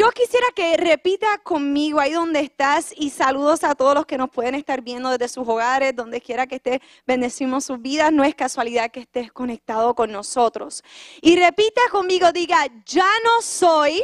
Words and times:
yo 0.00 0.10
quisiera 0.12 0.46
que 0.56 0.78
repita 0.78 1.26
conmigo 1.42 2.00
ahí 2.00 2.12
donde 2.12 2.40
estás 2.40 2.90
y 2.96 3.10
saludos 3.10 3.64
a 3.64 3.74
todos 3.74 3.94
los 3.94 4.06
que 4.06 4.16
nos 4.16 4.30
pueden 4.30 4.54
estar 4.54 4.80
viendo 4.80 5.10
desde 5.10 5.28
sus 5.28 5.46
hogares, 5.46 5.94
donde 5.94 6.22
quiera 6.22 6.46
que 6.46 6.54
esté, 6.54 6.80
bendecimos 7.06 7.66
sus 7.66 7.78
vidas. 7.82 8.10
No 8.10 8.24
es 8.24 8.34
casualidad 8.34 8.90
que 8.90 9.00
estés 9.00 9.30
conectado 9.30 9.94
con 9.94 10.10
nosotros. 10.10 10.82
Y 11.20 11.36
repita 11.36 11.82
conmigo, 11.90 12.32
diga, 12.32 12.66
ya 12.86 13.10
no 13.24 13.42
soy, 13.42 14.02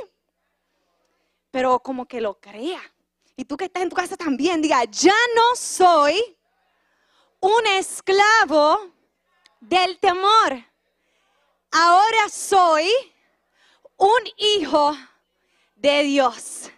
pero 1.50 1.80
como 1.80 2.04
que 2.04 2.20
lo 2.20 2.38
crea. 2.38 2.82
Y 3.34 3.46
tú 3.46 3.56
que 3.56 3.64
estás 3.64 3.82
en 3.82 3.88
tu 3.88 3.96
casa 3.96 4.18
también, 4.18 4.60
diga, 4.60 4.84
ya 4.84 5.16
no 5.34 5.56
soy 5.56 6.22
un 7.40 7.66
esclavo 7.78 8.92
del 9.60 9.98
temor. 9.98 10.62
Ahora 11.70 12.28
soy 12.28 12.86
un 13.96 14.20
hijo 14.36 14.94
de 15.86 16.02
Dios. 16.02 16.70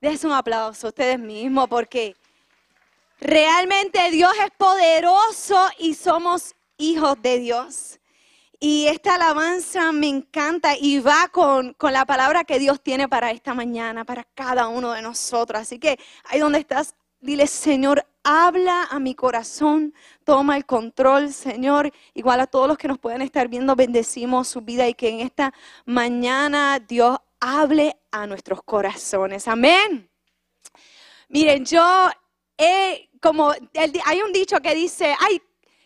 Des 0.00 0.24
un 0.24 0.32
aplauso 0.32 0.88
a 0.88 0.90
ustedes 0.90 1.18
mismos 1.18 1.68
porque 1.68 2.16
realmente 3.20 4.10
Dios 4.10 4.32
es 4.44 4.50
poderoso 4.56 5.56
y 5.78 5.94
somos 5.94 6.56
hijos 6.76 7.16
de 7.22 7.38
Dios. 7.38 8.00
Y 8.58 8.86
esta 8.86 9.14
alabanza 9.14 9.92
me 9.92 10.08
encanta 10.08 10.76
y 10.76 10.98
va 10.98 11.28
con, 11.30 11.72
con, 11.74 11.92
la 11.92 12.04
palabra 12.04 12.42
que 12.42 12.58
Dios 12.58 12.80
tiene 12.82 13.08
para 13.08 13.30
esta 13.30 13.54
mañana, 13.54 14.04
para 14.04 14.24
cada 14.24 14.66
uno 14.66 14.90
de 14.92 15.02
nosotros. 15.02 15.60
Así 15.60 15.78
que 15.78 15.96
ahí 16.24 16.40
donde 16.40 16.58
estás, 16.58 16.96
dile, 17.20 17.46
Señor, 17.46 18.04
habla 18.24 18.88
a 18.90 18.98
mi 18.98 19.14
corazón, 19.14 19.94
toma 20.24 20.56
el 20.56 20.66
control, 20.66 21.32
Señor. 21.32 21.92
Igual 22.12 22.40
a 22.40 22.48
todos 22.48 22.66
los 22.66 22.76
que 22.76 22.88
nos 22.88 22.98
pueden 22.98 23.22
estar 23.22 23.46
viendo, 23.46 23.76
bendecimos 23.76 24.48
su 24.48 24.62
vida 24.62 24.88
y 24.88 24.94
que 24.94 25.08
en 25.10 25.20
esta 25.20 25.54
mañana 25.84 26.80
Dios 26.80 27.18
hable 27.40 27.96
a 28.10 28.26
nuestros 28.26 28.62
corazones. 28.62 29.48
Amén. 29.48 30.10
Miren, 31.28 31.64
yo 31.64 32.10
he, 32.56 33.10
como 33.20 33.52
hay 34.04 34.20
un 34.22 34.32
dicho 34.32 34.60
que 34.60 34.74
dice, 34.74 35.14
ay, 35.20 35.42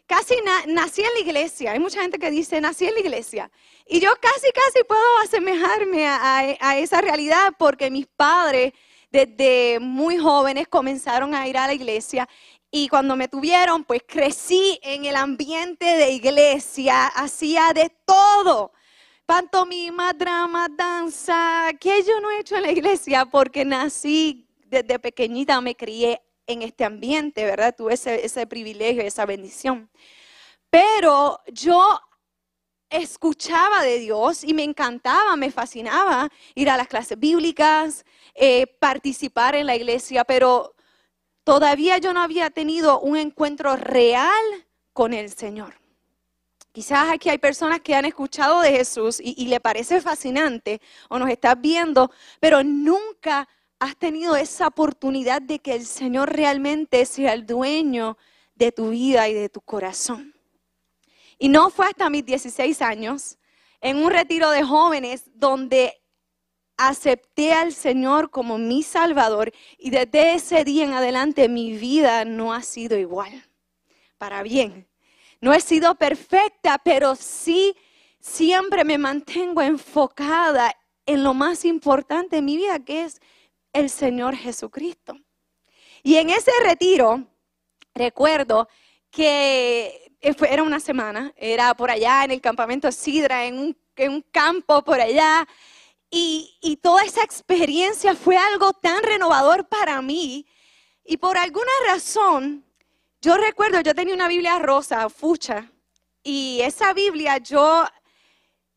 casi 0.07 0.35
nací 0.67 1.03
en 1.03 1.13
la 1.15 1.21
iglesia. 1.21 1.73
Hay 1.73 1.79
mucha 1.79 2.01
gente 2.01 2.19
que 2.19 2.31
dice, 2.31 2.61
nací 2.61 2.87
en 2.87 2.95
la 2.95 3.01
iglesia. 3.01 3.51
Y 3.87 4.01
yo 4.01 4.11
casi, 4.21 4.53
casi 4.53 4.85
puedo 4.85 5.01
asemejarme 5.25 6.07
a, 6.07 6.79
esa 6.79 7.01
realidad 7.01 7.55
porque 7.59 7.91
mis 7.91 8.07
padres 8.07 8.73
desde 9.11 9.79
muy 9.81 10.19
jóvenes 10.19 10.69
comenzaron 10.69 11.35
a 11.35 11.47
ir 11.49 11.59
a 11.59 11.67
la 11.67 11.75
iglesia 11.75 12.29
y 12.71 12.89
cuando 12.89 13.17
me 13.17 13.29
tuvieron, 13.29 13.85
pues 13.85 14.03
crecí 14.07 14.79
en 14.83 15.05
el 15.05 15.17
ambiente 15.17 15.85
de 15.85 16.11
iglesia, 16.11 17.07
hacía 17.07 17.73
de 17.75 17.91
todo 18.07 18.73
pantomima, 19.33 20.13
drama, 20.13 20.69
danza, 20.69 21.71
que 21.81 22.03
yo 22.03 22.21
no 22.21 22.31
he 22.31 22.41
hecho 22.41 22.55
en 22.57 22.65
la 22.65 22.71
iglesia 22.71 23.25
porque 23.25 23.65
nací 23.65 24.47
desde 24.67 24.99
pequeñita, 24.99 25.59
me 25.63 25.75
crié 25.75 26.21
en 26.47 26.61
este 26.61 26.85
ambiente, 26.85 27.43
¿verdad? 27.47 27.75
Tuve 27.75 27.95
ese, 27.95 28.47
privilegio, 28.47 29.01
esa 29.01 29.25
bendición. 29.25 29.89
Pero 30.69 31.41
yo 31.51 31.83
escuchaba 32.91 33.83
de 33.83 34.01
Dios 34.01 34.45
y 34.45 34.53
me 34.53 34.65
encantaba, 34.65 35.35
me 35.37 35.51
fascinaba 35.51 36.29
ir 36.55 36.69
a 36.69 36.77
las 36.77 36.89
clases 36.89 37.19
bíblicas, 37.19 38.05
eh, 38.35 38.67
participar 38.67 39.55
en 39.55 39.65
la 39.65 39.77
iglesia, 39.77 40.25
pero 40.25 40.75
todavía 41.43 41.97
yo 41.97 42.13
no 42.13 42.21
había 42.21 42.51
tenido 42.51 43.01
un 43.01 43.17
encuentro 43.17 43.77
real 43.77 44.45
con 44.93 45.15
el 45.15 45.31
Señor. 45.31 45.82
Quizás 46.73 47.11
aquí 47.11 47.29
hay 47.29 47.37
personas 47.37 47.81
que 47.83 47.95
han 47.95 48.07
escuchado 48.07 48.63
de 48.63 48.71
Jesús 48.71 49.21
y, 49.23 49.47
le 49.47 49.61
parece 49.61 50.01
fascinante 50.01 50.81
o 51.11 51.19
nos 51.19 51.29
estás 51.29 51.61
viendo, 51.61 52.11
pero 52.41 52.65
nunca 52.65 53.47
has 53.79 53.95
tenido 53.97 54.37
esa 54.37 54.69
oportunidad 54.69 55.43
de 55.43 55.59
que 55.59 55.75
el 55.75 55.85
Señor 55.85 56.35
realmente 56.35 57.05
sea 57.05 57.35
el 57.35 57.45
dueño 57.45 58.17
de 58.55 58.73
tu 58.73 58.89
vida 58.89 59.29
y 59.29 59.35
de 59.35 59.51
tu 59.51 59.61
corazón. 59.61 60.35
Y 61.39 61.51
no 61.51 61.69
fue 61.69 61.87
hasta 61.87 62.09
mis 62.09 62.25
16 62.25 62.81
años, 62.81 63.39
en 63.83 63.99
un 63.99 64.11
retiro 64.11 64.51
de 64.51 64.63
jóvenes, 64.63 65.25
donde 65.35 66.01
acepté 66.79 67.53
al 67.53 67.75
Señor 67.75 68.31
como 68.31 68.57
mi 68.57 68.83
Salvador 68.83 69.53
y 69.77 69.91
desde 69.91 70.35
ese 70.35 70.65
día 70.65 70.85
en 70.85 70.95
adelante 70.95 71.49
mi 71.51 71.77
vida 71.77 72.25
no 72.25 72.55
ha 72.55 72.63
sido 72.63 72.97
igual, 72.97 73.45
para 74.17 74.43
bien. 74.43 74.92
No 75.43 75.53
he 75.53 75.61
sido 75.61 75.97
perfecta, 75.97 76.79
pero 76.79 77.17
sí 77.17 77.77
siempre 78.21 78.85
me 78.85 78.97
mantengo 78.97 79.61
enfocada 79.61 80.73
en 81.05 81.25
lo 81.25 81.35
más 81.35 81.65
importante 81.65 82.37
de 82.37 82.43
mi 82.43 82.57
vida, 82.57 82.79
que 82.79 83.03
es 83.03 83.21
el 83.73 83.91
Señor 83.91 84.37
Jesucristo. 84.37 85.17
Y 86.05 86.15
en 86.15 86.31
ese 86.31 86.53
retiro, 86.63 87.25
recuerdo 87.93 88.69
que 89.11 90.13
era 90.21 90.63
una 90.63 90.79
semana, 90.79 91.33
era 91.37 91.75
por 91.75 91.91
allá 91.91 92.23
en 92.23 92.31
el 92.31 92.41
campamento 92.41 92.93
Sidra, 92.93 93.45
en 93.45 93.59
un, 93.99 94.23
campo 94.31 94.85
por 94.85 95.01
allá, 95.01 95.49
y, 96.09 96.79
toda 96.81 97.03
esa 97.03 97.25
experiencia 97.25 98.15
fue 98.15 98.37
algo 98.37 98.75
tan 98.75 99.03
renovador 99.03 99.67
para 99.67 100.01
mí. 100.03 100.47
Y 101.05 101.17
por 101.17 101.37
alguna 101.37 101.73
razón, 101.89 102.65
yo 103.23 103.37
recuerdo, 103.37 103.81
yo 103.81 103.95
tenía 103.95 104.15
una 104.15 104.27
Biblia 104.27 104.59
rosa, 104.59 105.09
fucha, 105.09 105.71
y 106.25 106.61
esa 106.61 106.93
Biblia 106.93 107.39
yo 107.39 107.87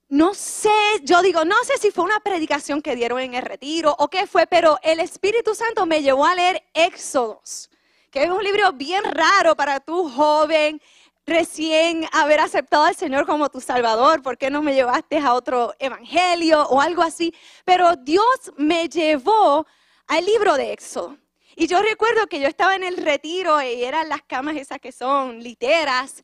no 0.07 0.35
sé, 0.35 0.69
yo 1.01 1.23
digo, 1.23 1.43
no 1.45 1.55
sé 1.63 1.79
si 1.79 1.89
fue 1.89 2.03
una 2.03 2.19
predicación 2.19 2.79
que 2.79 2.95
dieron 2.95 3.19
en 3.19 3.33
el 3.33 3.41
retiro 3.41 3.95
o 3.97 4.07
qué 4.07 4.27
fue, 4.27 4.45
pero 4.45 4.77
el 4.83 4.99
Espíritu 4.99 5.55
Santo 5.55 5.87
me 5.87 6.03
llevó 6.03 6.25
a 6.25 6.35
leer 6.35 6.63
Éxodos, 6.75 7.71
que 8.11 8.23
es 8.23 8.29
un 8.29 8.43
libro 8.43 8.71
bien 8.73 9.03
raro 9.03 9.55
para 9.55 9.79
tu 9.79 10.07
joven, 10.11 10.79
recién 11.25 12.07
haber 12.11 12.39
aceptado 12.39 12.83
al 12.83 12.95
Señor 12.95 13.25
como 13.25 13.49
tu 13.49 13.59
Salvador, 13.59 14.21
¿por 14.21 14.37
qué 14.37 14.51
no 14.51 14.61
me 14.61 14.75
llevaste 14.75 15.17
a 15.17 15.33
otro 15.33 15.73
evangelio 15.79 16.67
o 16.67 16.81
algo 16.81 17.01
así? 17.01 17.33
Pero 17.65 17.95
Dios 17.95 18.53
me 18.57 18.87
llevó 18.89 19.65
al 20.05 20.23
libro 20.23 20.55
de 20.55 20.71
Éxodo. 20.71 21.17
Y 21.55 21.67
yo 21.67 21.81
recuerdo 21.81 22.27
que 22.27 22.39
yo 22.39 22.47
estaba 22.47 22.75
en 22.75 22.83
el 22.83 22.97
retiro 22.97 23.61
y 23.61 23.83
eran 23.83 24.09
las 24.09 24.21
camas 24.23 24.57
esas 24.57 24.79
que 24.79 24.91
son 24.91 25.41
literas. 25.41 26.23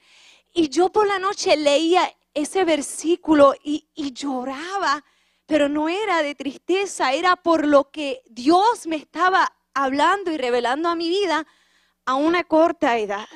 Y 0.54 0.70
yo 0.70 0.90
por 0.90 1.08
la 1.08 1.20
noche 1.20 1.56
leía 1.56 2.14
ese 2.34 2.66
versículo 2.66 3.54
y, 3.64 3.88
lloraba, 4.14 5.04
pero 5.46 5.70
no 5.70 5.88
era 5.88 6.22
de 6.22 6.36
tristeza, 6.36 7.14
era 7.14 7.36
por 7.38 7.66
lo 7.66 7.92
que 7.92 8.22
Dios 8.30 8.88
me 8.88 8.98
estaba 8.98 9.54
hablando 9.74 10.32
y 10.32 10.38
revelando 10.38 10.90
a 10.90 10.96
mi 10.96 11.08
vida 11.08 11.46
a 12.06 12.16
una 12.16 12.44
corta 12.44 12.98
edad. 12.98 13.28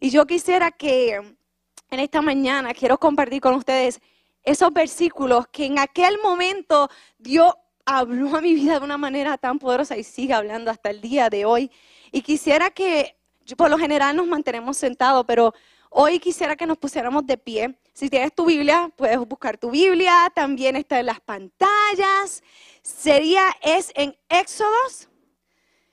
Y 0.00 0.10
yo 0.10 0.26
quisiera 0.26 0.70
que 0.70 1.14
en 1.14 2.00
esta 2.00 2.20
mañana 2.20 2.74
quiero 2.74 2.98
compartir 2.98 3.40
con 3.40 3.54
ustedes 3.54 4.00
esos 4.42 4.72
versículos 4.72 5.46
que 5.48 5.66
en 5.66 5.78
aquel 5.78 6.18
momento 6.22 6.90
Dios 7.18 7.54
habló 7.84 8.36
a 8.36 8.40
mi 8.40 8.54
vida 8.54 8.78
de 8.78 8.84
una 8.84 8.98
manera 8.98 9.36
tan 9.38 9.58
poderosa 9.58 9.96
y 9.96 10.04
sigue 10.04 10.34
hablando 10.34 10.70
hasta 10.70 10.90
el 10.90 11.00
día 11.00 11.30
de 11.30 11.44
hoy. 11.44 11.70
Y 12.10 12.22
quisiera 12.22 12.70
que, 12.70 13.16
por 13.56 13.70
lo 13.70 13.78
general 13.78 14.16
nos 14.16 14.26
mantenemos 14.26 14.76
sentados, 14.76 15.24
pero 15.26 15.54
hoy 15.90 16.18
quisiera 16.18 16.56
que 16.56 16.66
nos 16.66 16.78
pusiéramos 16.78 17.26
de 17.26 17.36
pie. 17.38 17.78
Si 17.92 18.08
tienes 18.08 18.34
tu 18.34 18.46
Biblia, 18.46 18.90
puedes 18.96 19.18
buscar 19.18 19.58
tu 19.58 19.70
Biblia, 19.70 20.30
también 20.34 20.76
está 20.76 21.00
en 21.00 21.06
las 21.06 21.20
pantallas. 21.20 22.42
Sería, 22.82 23.44
es 23.62 23.92
en 23.94 24.16
Éxodos, 24.28 25.08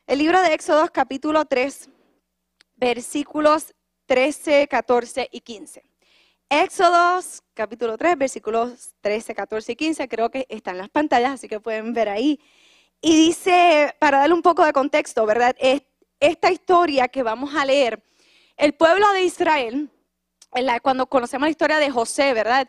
el 0.08 0.20
libro 0.20 0.42
de 0.42 0.54
Éxodos 0.54 0.90
capítulo 0.92 1.46
3, 1.46 1.90
versículos 2.76 3.74
13, 4.06 4.68
14 4.68 5.30
y 5.32 5.42
15. 5.42 5.89
Éxodos 6.52 7.44
capítulo 7.54 7.96
3, 7.96 8.18
versículos 8.18 8.96
13, 9.02 9.36
14 9.36 9.72
y 9.72 9.76
15, 9.76 10.08
creo 10.08 10.32
que 10.32 10.48
están 10.50 10.80
las 10.80 10.90
pantallas, 10.90 11.34
así 11.34 11.48
que 11.48 11.60
pueden 11.60 11.94
ver 11.94 12.10
ahí. 12.10 12.40
Y 13.02 13.16
dice, 13.28 13.96
para 14.00 14.18
darle 14.18 14.34
un 14.34 14.42
poco 14.42 14.66
de 14.66 14.74
contexto, 14.74 15.28
¿verdad? 15.28 15.56
Esta 16.20 16.52
historia 16.52 17.08
que 17.08 17.22
vamos 17.22 17.54
a 17.54 17.66
leer, 17.66 18.04
el 18.58 18.74
pueblo 18.74 19.12
de 19.14 19.26
Israel, 19.26 19.92
cuando 20.82 21.06
conocemos 21.06 21.46
la 21.46 21.52
historia 21.52 21.78
de 21.78 21.92
José, 21.92 22.34
¿verdad? 22.34 22.68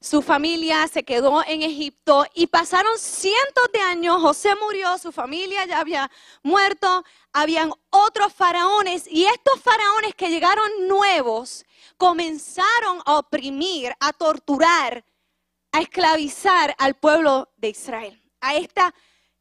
Su 0.00 0.22
familia 0.22 0.86
se 0.86 1.02
quedó 1.02 1.42
en 1.44 1.62
Egipto 1.62 2.24
y 2.32 2.46
pasaron 2.46 2.96
cientos 2.98 3.64
de 3.72 3.80
años. 3.80 4.22
José 4.22 4.50
murió, 4.62 4.96
su 4.96 5.10
familia 5.10 5.66
ya 5.66 5.80
había 5.80 6.08
muerto, 6.44 7.04
habían 7.32 7.72
otros 7.90 8.32
faraones 8.32 9.08
y 9.10 9.24
estos 9.24 9.60
faraones 9.60 10.14
que 10.14 10.30
llegaron 10.30 10.68
nuevos 10.86 11.64
comenzaron 11.96 13.00
a 13.06 13.18
oprimir, 13.18 13.92
a 13.98 14.12
torturar, 14.12 15.04
a 15.72 15.80
esclavizar 15.80 16.76
al 16.78 16.94
pueblo 16.94 17.50
de 17.56 17.70
Israel, 17.70 18.22
a 18.40 18.54
esta 18.54 18.94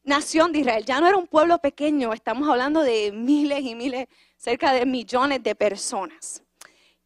nación 0.04 0.52
de 0.52 0.60
Israel. 0.60 0.86
Ya 0.86 1.00
no 1.00 1.08
era 1.08 1.18
un 1.18 1.28
pueblo 1.28 1.60
pequeño, 1.60 2.14
estamos 2.14 2.50
hablando 2.50 2.82
de 2.82 3.12
miles 3.12 3.62
y 3.62 3.76
miles, 3.76 4.08
cerca 4.38 4.74
de 4.74 4.88
millones 4.88 5.44
de 5.44 5.54
personas 5.54 6.42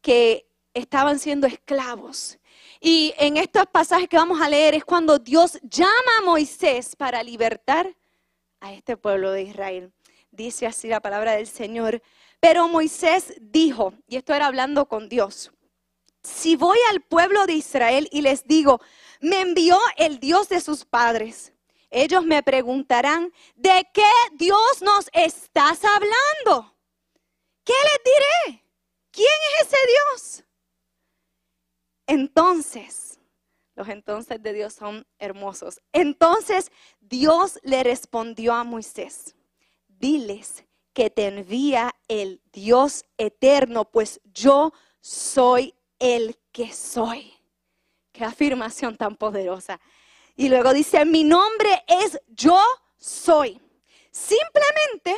que 0.02 0.48
estaban 0.74 1.20
siendo 1.20 1.48
esclavos 1.48 2.38
y 2.84 3.14
en 3.20 3.38
estos 3.38 3.68
pasajes 3.68 4.10
que 4.10 4.18
vamos 4.18 4.42
a 4.42 4.50
leer 4.50 4.74
es 4.74 4.84
cuando 4.84 5.20
Dios 5.20 5.60
llama 5.62 5.92
a 6.18 6.26
Moisés 6.26 6.96
para 6.96 7.22
libertar 7.22 7.96
a 8.60 8.74
este 8.74 8.98
pueblo 8.98 9.32
de 9.32 9.44
Israel. 9.44 9.94
Dice 10.32 10.66
así 10.66 10.88
la 10.88 11.00
palabra 11.00 11.34
del 11.34 11.46
Señor. 11.46 12.02
Pero 12.40 12.68
Moisés 12.68 13.36
dijo, 13.40 13.94
y 14.08 14.16
esto 14.16 14.34
era 14.34 14.48
hablando 14.48 14.88
con 14.88 15.10
Dios, 15.10 15.52
si 16.24 16.56
voy 16.56 16.80
al 16.90 17.02
pueblo 17.02 17.46
de 17.46 17.54
Israel 17.54 18.10
y 18.12 18.22
les 18.22 18.48
digo, 18.48 18.82
me 19.20 19.42
envió 19.42 19.78
el 19.98 20.20
Dios 20.20 20.50
de 20.50 20.60
sus 20.60 20.84
padres, 20.84 21.54
ellos 21.92 22.26
me 22.26 22.42
preguntarán, 22.42 23.32
¿de 23.56 23.88
qué 23.94 24.10
Dios 24.34 24.82
nos 24.82 25.08
estás 25.14 25.82
hablando? 25.84 26.76
¿Qué 27.64 27.74
les 27.74 28.04
diré? 28.04 28.64
¿Quién 29.12 29.28
es 29.60 29.68
ese 29.68 29.78
Dios? 29.86 30.44
Entonces, 32.12 33.22
los 33.74 33.88
entonces 33.88 34.44
de 34.44 34.52
Dios 34.52 34.74
son 34.74 35.08
hermosos. 35.18 35.80
Entonces 35.94 36.70
Dios 37.00 37.58
le 37.64 37.84
respondió 37.84 38.54
a 38.54 38.66
Moisés, 38.66 39.34
diles 39.88 40.66
que 40.92 41.10
te 41.10 41.28
envía 41.28 41.96
el 42.10 42.42
Dios 42.52 43.06
eterno, 43.18 43.90
pues 43.90 44.20
yo 44.26 44.74
soy 45.00 45.74
el 46.00 46.38
que 46.52 46.74
soy. 46.74 47.34
Qué 48.12 48.26
afirmación 48.26 48.98
tan 48.98 49.16
poderosa. 49.16 49.80
Y 50.36 50.50
luego 50.50 50.74
dice, 50.74 51.06
mi 51.06 51.24
nombre 51.24 51.86
es 51.88 52.20
yo 52.28 52.62
soy. 52.98 53.58
Simplemente 54.12 55.16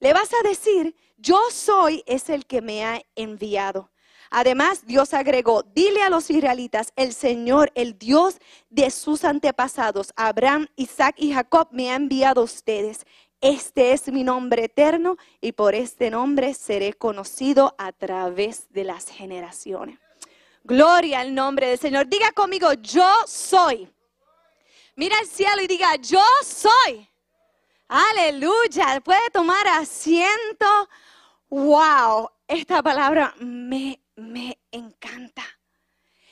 le 0.00 0.12
vas 0.12 0.28
a 0.34 0.46
decir, 0.46 0.94
yo 1.16 1.40
soy 1.50 2.04
es 2.04 2.28
el 2.28 2.44
que 2.44 2.60
me 2.60 2.84
ha 2.84 3.02
enviado. 3.14 3.90
Además, 4.38 4.84
Dios 4.84 5.14
agregó, 5.14 5.62
dile 5.62 6.02
a 6.02 6.10
los 6.10 6.28
israelitas, 6.28 6.92
el 6.94 7.14
Señor, 7.14 7.72
el 7.74 7.98
Dios 7.98 8.36
de 8.68 8.90
sus 8.90 9.24
antepasados, 9.24 10.12
Abraham, 10.14 10.66
Isaac 10.76 11.14
y 11.16 11.32
Jacob, 11.32 11.68
me 11.70 11.90
ha 11.90 11.94
enviado 11.94 12.42
a 12.42 12.44
ustedes. 12.44 13.06
Este 13.40 13.92
es 13.92 14.08
mi 14.08 14.24
nombre 14.24 14.64
eterno 14.64 15.16
y 15.40 15.52
por 15.52 15.74
este 15.74 16.10
nombre 16.10 16.52
seré 16.52 16.92
conocido 16.92 17.74
a 17.78 17.92
través 17.92 18.70
de 18.74 18.84
las 18.84 19.08
generaciones. 19.08 19.98
Gloria 20.64 21.20
al 21.20 21.34
nombre 21.34 21.68
del 21.68 21.78
Señor. 21.78 22.06
Diga 22.06 22.30
conmigo, 22.32 22.74
yo 22.74 23.10
soy. 23.26 23.90
Mira 24.96 25.16
el 25.18 25.28
cielo 25.28 25.62
y 25.62 25.66
diga, 25.66 25.96
yo 25.96 26.20
soy. 26.44 27.08
Aleluya. 27.88 29.00
Puede 29.02 29.30
tomar 29.32 29.66
asiento. 29.66 30.66
Wow, 31.48 32.28
esta 32.46 32.82
palabra 32.82 33.34
me, 33.38 33.98
me 34.16 34.58
encanta. 34.70 35.44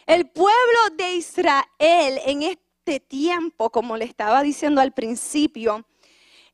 El 0.06 0.28
pueblo 0.30 0.80
de 0.96 1.14
Israel 1.14 2.20
en 2.26 2.42
este 2.42 3.00
tiempo, 3.00 3.70
como 3.70 3.96
le 3.96 4.04
estaba 4.04 4.42
diciendo 4.42 4.80
al 4.80 4.92
principio, 4.92 5.86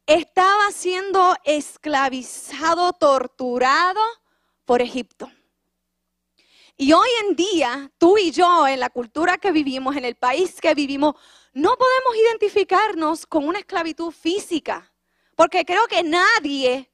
estaba 0.07 0.71
siendo 0.73 1.35
esclavizado, 1.45 2.93
torturado 2.93 4.01
por 4.65 4.83
Egipto. 4.83 5.31
Y 6.77 6.93
hoy 6.93 7.09
en 7.27 7.37
día, 7.37 7.93
tú 7.99 8.17
y 8.17 8.31
yo, 8.31 8.67
en 8.67 8.81
la 8.81 8.91
cultura 8.91 9.39
que 9.39 9.53
vivimos, 9.53 9.97
en 9.97 10.05
el 10.05 10.17
país 10.17 10.61
que 10.61 10.75
vivimos, 10.75 11.15
no 11.53 11.77
podemos 11.77 12.17
identificarnos 12.17 13.27
con 13.27 13.47
una 13.47 13.59
esclavitud 13.59 14.11
física, 14.11 14.93
porque 15.37 15.65
creo 15.65 15.87
que 15.89 16.03
nadie 16.03 16.90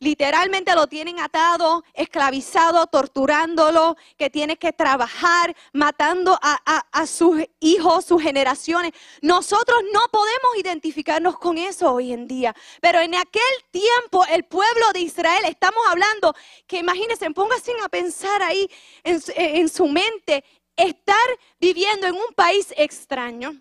literalmente 0.00 0.74
lo 0.74 0.86
tienen 0.86 1.20
atado, 1.20 1.84
esclavizado, 1.94 2.86
torturándolo, 2.86 3.96
que 4.16 4.30
tiene 4.30 4.56
que 4.56 4.72
trabajar, 4.72 5.54
matando 5.72 6.38
a, 6.42 7.06
sus 7.06 7.44
hijos, 7.60 8.06
sus 8.06 8.22
generaciones. 8.22 8.92
Nosotros 9.20 9.78
no 9.92 10.00
podemos 10.10 10.56
identificarnos 10.58 11.38
con 11.38 11.58
eso 11.58 11.92
hoy 11.92 12.12
en 12.12 12.26
día. 12.26 12.54
Pero 12.80 13.00
en 13.00 13.14
aquel 13.14 13.42
tiempo, 13.70 14.24
el 14.26 14.44
pueblo 14.44 14.86
de 14.92 15.00
Israel, 15.00 15.44
estamos 15.46 15.82
hablando 15.90 16.34
que 16.66 16.78
imagínense, 16.78 17.30
pónganse 17.30 17.72
a 17.84 17.88
pensar 17.88 18.42
ahí 18.42 18.68
en, 19.04 19.20
en 19.36 19.68
su 19.68 19.86
mente, 19.86 20.44
estar 20.76 21.16
viviendo 21.60 22.06
en 22.06 22.14
un 22.14 22.34
país 22.34 22.72
extraño 22.76 23.60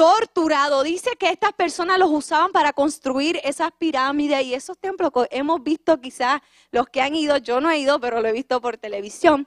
torturado. 0.00 0.82
Dice 0.82 1.10
que 1.18 1.28
estas 1.28 1.52
personas 1.52 1.98
los 1.98 2.10
usaban 2.10 2.52
para 2.52 2.72
construir 2.72 3.38
esas 3.44 3.70
pirámides 3.76 4.42
y 4.44 4.54
esos 4.54 4.78
templos 4.78 5.10
que 5.12 5.28
hemos 5.30 5.62
visto 5.62 6.00
quizás 6.00 6.40
los 6.70 6.86
que 6.86 7.02
han 7.02 7.14
ido, 7.14 7.36
yo 7.36 7.60
no 7.60 7.70
he 7.70 7.80
ido, 7.80 8.00
pero 8.00 8.22
lo 8.22 8.28
he 8.28 8.32
visto 8.32 8.62
por 8.62 8.78
televisión, 8.78 9.46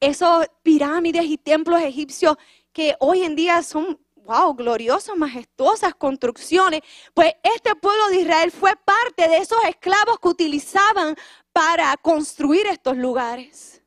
esos 0.00 0.48
pirámides 0.64 1.26
y 1.26 1.38
templos 1.38 1.80
egipcios 1.82 2.36
que 2.72 2.96
hoy 2.98 3.22
en 3.22 3.36
día 3.36 3.62
son, 3.62 3.96
wow, 4.16 4.52
gloriosas, 4.54 5.16
majestuosas 5.16 5.94
construcciones. 5.94 6.80
Pues 7.14 7.34
este 7.44 7.76
pueblo 7.76 8.08
de 8.08 8.22
Israel 8.22 8.50
fue 8.50 8.72
parte 8.74 9.28
de 9.28 9.36
esos 9.36 9.62
esclavos 9.68 10.18
que 10.18 10.26
utilizaban 10.26 11.14
para 11.52 11.96
construir 11.96 12.66
estos 12.66 12.96
lugares. 12.96 13.84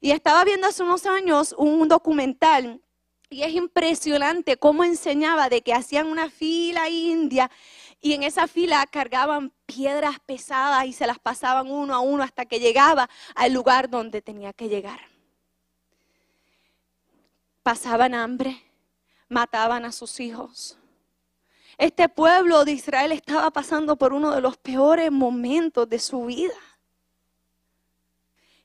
Y 0.00 0.12
estaba 0.12 0.44
viendo 0.44 0.68
hace 0.68 0.84
unos 0.84 1.06
años 1.06 1.56
un 1.58 1.88
documental 1.88 2.80
y 3.32 3.42
es 3.42 3.54
impresionante 3.54 4.58
cómo 4.58 4.84
enseñaba 4.84 5.48
de 5.48 5.62
que 5.62 5.72
hacían 5.72 6.06
una 6.06 6.28
fila 6.28 6.88
india 6.90 7.50
y 8.00 8.12
en 8.12 8.24
esa 8.24 8.46
fila 8.46 8.86
cargaban 8.86 9.52
piedras 9.64 10.18
pesadas 10.20 10.84
y 10.86 10.92
se 10.92 11.06
las 11.06 11.18
pasaban 11.18 11.70
uno 11.70 11.94
a 11.94 12.00
uno 12.00 12.22
hasta 12.22 12.44
que 12.44 12.60
llegaba 12.60 13.08
al 13.34 13.52
lugar 13.52 13.88
donde 13.88 14.20
tenía 14.20 14.52
que 14.52 14.68
llegar. 14.68 15.00
Pasaban 17.62 18.14
hambre, 18.14 18.60
mataban 19.28 19.84
a 19.84 19.92
sus 19.92 20.20
hijos. 20.20 20.78
Este 21.78 22.08
pueblo 22.08 22.64
de 22.64 22.72
Israel 22.72 23.12
estaba 23.12 23.50
pasando 23.50 23.96
por 23.96 24.12
uno 24.12 24.34
de 24.34 24.42
los 24.42 24.58
peores 24.58 25.10
momentos 25.10 25.88
de 25.88 25.98
su 25.98 26.26
vida. 26.26 26.54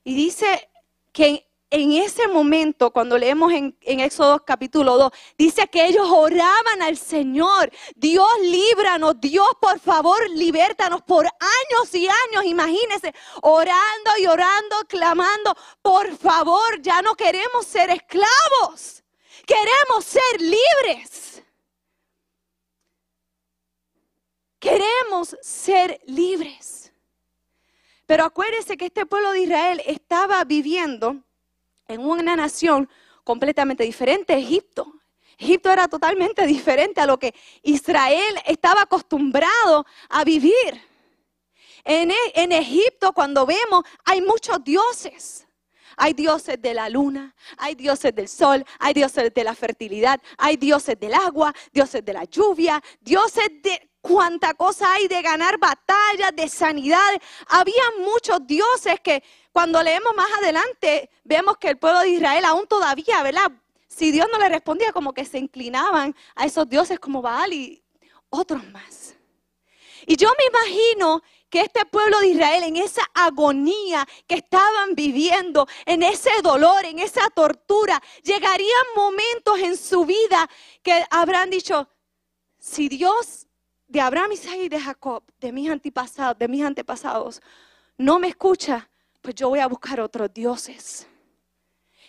Y 0.04 0.14
dice 0.14 0.68
que 1.12 1.47
en 1.70 1.92
ese 1.92 2.28
momento, 2.28 2.90
cuando 2.90 3.18
leemos 3.18 3.52
en, 3.52 3.76
Éxodo 3.82 4.42
capítulo 4.44 4.96
2, 4.96 5.12
dice 5.36 5.68
que 5.68 5.86
ellos 5.86 6.08
oraban 6.08 6.80
al 6.82 6.96
Señor, 6.96 7.70
Dios 7.94 8.28
líbranos, 8.42 9.20
Dios 9.20 9.46
por 9.60 9.78
favor 9.78 10.18
libértanos 10.30 11.02
por 11.02 11.26
años 11.26 11.94
y 11.94 12.06
años, 12.06 12.44
imagínense, 12.44 13.14
orando 13.42 14.10
y 14.18 14.26
orando, 14.26 14.76
clamando, 14.88 15.54
por 15.82 16.16
favor, 16.16 16.80
ya 16.80 17.02
no 17.02 17.14
queremos 17.14 17.66
ser 17.66 17.90
esclavos, 17.90 19.04
queremos 19.46 20.04
ser 20.04 20.40
libres. 20.40 21.24
Queremos 24.60 25.36
ser 25.40 26.00
libres. 26.06 26.92
Pero 28.06 28.24
acuérdense 28.24 28.76
que 28.76 28.86
este 28.86 29.06
pueblo 29.06 29.30
de 29.30 29.42
Israel 29.42 29.80
estaba 29.86 30.42
viviendo 30.42 31.22
en 31.88 32.00
una 32.00 32.36
nación 32.36 32.88
completamente 33.24 33.82
diferente, 33.82 34.34
Egipto. 34.34 34.94
Egipto 35.38 35.70
era 35.70 35.88
totalmente 35.88 36.46
diferente 36.46 37.00
a 37.00 37.06
lo 37.06 37.18
que 37.18 37.34
Israel 37.62 38.36
estaba 38.44 38.82
acostumbrado 38.82 39.86
a 40.08 40.24
vivir. 40.24 40.82
En, 41.84 42.12
en, 42.34 42.52
Egipto, 42.52 43.12
cuando 43.12 43.46
vemos, 43.46 43.84
hay 44.04 44.20
muchos 44.20 44.62
dioses. 44.62 45.46
Hay 45.96 46.12
dioses 46.12 46.60
de 46.62 46.74
la 46.74 46.88
luna, 46.88 47.34
hay 47.56 47.74
dioses 47.74 48.14
del 48.14 48.28
sol, 48.28 48.64
hay 48.78 48.94
dioses 48.94 49.34
de 49.34 49.44
la 49.44 49.54
fertilidad, 49.54 50.20
hay 50.36 50.56
dioses 50.56 50.98
del 51.00 51.12
agua, 51.12 51.52
dioses 51.72 52.04
de 52.04 52.12
la 52.12 52.24
lluvia, 52.24 52.80
dioses 53.00 53.48
de 53.62 53.87
cuánta 54.00 54.54
cosa 54.54 54.92
hay 54.92 55.08
de 55.08 55.22
ganar 55.22 55.58
batallas, 55.58 56.34
de 56.34 56.48
sanidad. 56.48 56.98
Había 57.48 57.82
muchos 57.98 58.46
dioses 58.46 59.00
que 59.00 59.22
cuando 59.52 59.82
leemos 59.82 60.14
más 60.14 60.30
adelante, 60.38 61.10
vemos 61.24 61.56
que 61.58 61.68
el 61.68 61.78
pueblo 61.78 62.00
de 62.00 62.10
Israel 62.10 62.44
aún 62.44 62.66
todavía, 62.66 63.22
¿verdad? 63.22 63.50
Si 63.88 64.10
Dios 64.10 64.28
no 64.30 64.38
le 64.38 64.48
respondía, 64.48 64.92
como 64.92 65.12
que 65.12 65.24
se 65.24 65.38
inclinaban 65.38 66.14
a 66.36 66.46
esos 66.46 66.68
dioses 66.68 67.00
como 67.00 67.22
Baal 67.22 67.52
y 67.52 67.82
otros 68.30 68.64
más. 68.68 69.16
Y 70.06 70.16
yo 70.16 70.30
me 70.38 70.44
imagino 70.46 71.22
que 71.50 71.62
este 71.62 71.84
pueblo 71.86 72.20
de 72.20 72.28
Israel, 72.28 72.62
en 72.62 72.76
esa 72.76 73.02
agonía 73.14 74.06
que 74.26 74.36
estaban 74.36 74.94
viviendo, 74.94 75.66
en 75.86 76.02
ese 76.02 76.30
dolor, 76.42 76.84
en 76.84 76.98
esa 76.98 77.28
tortura, 77.30 78.00
llegarían 78.22 78.86
momentos 78.94 79.58
en 79.58 79.76
su 79.76 80.04
vida 80.04 80.48
que 80.82 81.04
habrán 81.10 81.50
dicho, 81.50 81.88
si 82.58 82.88
Dios 82.88 83.47
de 83.88 84.00
Abraham, 84.00 84.32
Isaac 84.32 84.58
y 84.62 84.68
de 84.68 84.78
Jacob, 84.78 85.24
de 85.40 85.50
mis 85.50 85.68
antepasados, 85.70 86.38
de 86.38 86.46
mis 86.46 86.62
antepasados, 86.62 87.40
no 87.96 88.18
me 88.18 88.28
escucha, 88.28 88.88
pues 89.22 89.34
yo 89.34 89.48
voy 89.48 89.60
a 89.60 89.66
buscar 89.66 90.00
otros 90.00 90.32
dioses. 90.32 91.08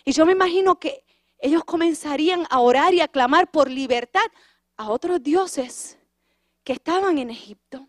Y 0.04 0.12
yo 0.12 0.24
me 0.26 0.32
imagino 0.32 0.78
que 0.78 1.04
ellos 1.38 1.64
comenzarían 1.64 2.46
a 2.50 2.60
orar 2.60 2.92
y 2.92 3.00
a 3.00 3.08
clamar 3.08 3.50
por 3.50 3.70
libertad 3.70 4.20
a 4.76 4.90
otros 4.90 5.22
dioses 5.22 5.98
que 6.62 6.74
estaban 6.74 7.18
en 7.18 7.30
Egipto. 7.30 7.88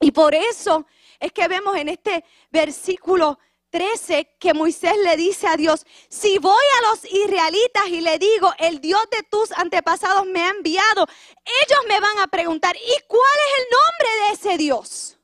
Y 0.00 0.10
por 0.10 0.34
eso 0.34 0.86
es 1.20 1.32
que 1.32 1.48
vemos 1.48 1.76
en 1.76 1.90
este 1.90 2.24
versículo 2.50 3.38
13 3.76 4.36
que 4.38 4.54
Moisés 4.54 4.96
le 5.04 5.18
dice 5.18 5.46
a 5.46 5.54
Dios, 5.54 5.84
si 6.08 6.38
voy 6.38 6.64
a 6.78 6.88
los 6.88 7.04
israelitas 7.04 7.88
y 7.88 8.00
le 8.00 8.18
digo, 8.18 8.50
el 8.58 8.80
Dios 8.80 9.02
de 9.10 9.22
tus 9.24 9.52
antepasados 9.52 10.24
me 10.24 10.40
ha 10.40 10.48
enviado, 10.48 11.06
ellos 11.44 11.80
me 11.86 12.00
van 12.00 12.18
a 12.20 12.26
preguntar, 12.26 12.74
¿y 12.74 13.02
cuál 13.06 13.38
es 13.48 13.58
el 13.58 13.66
nombre 13.76 14.08
de 14.22 14.32
ese 14.32 14.56
Dios? 14.56 15.18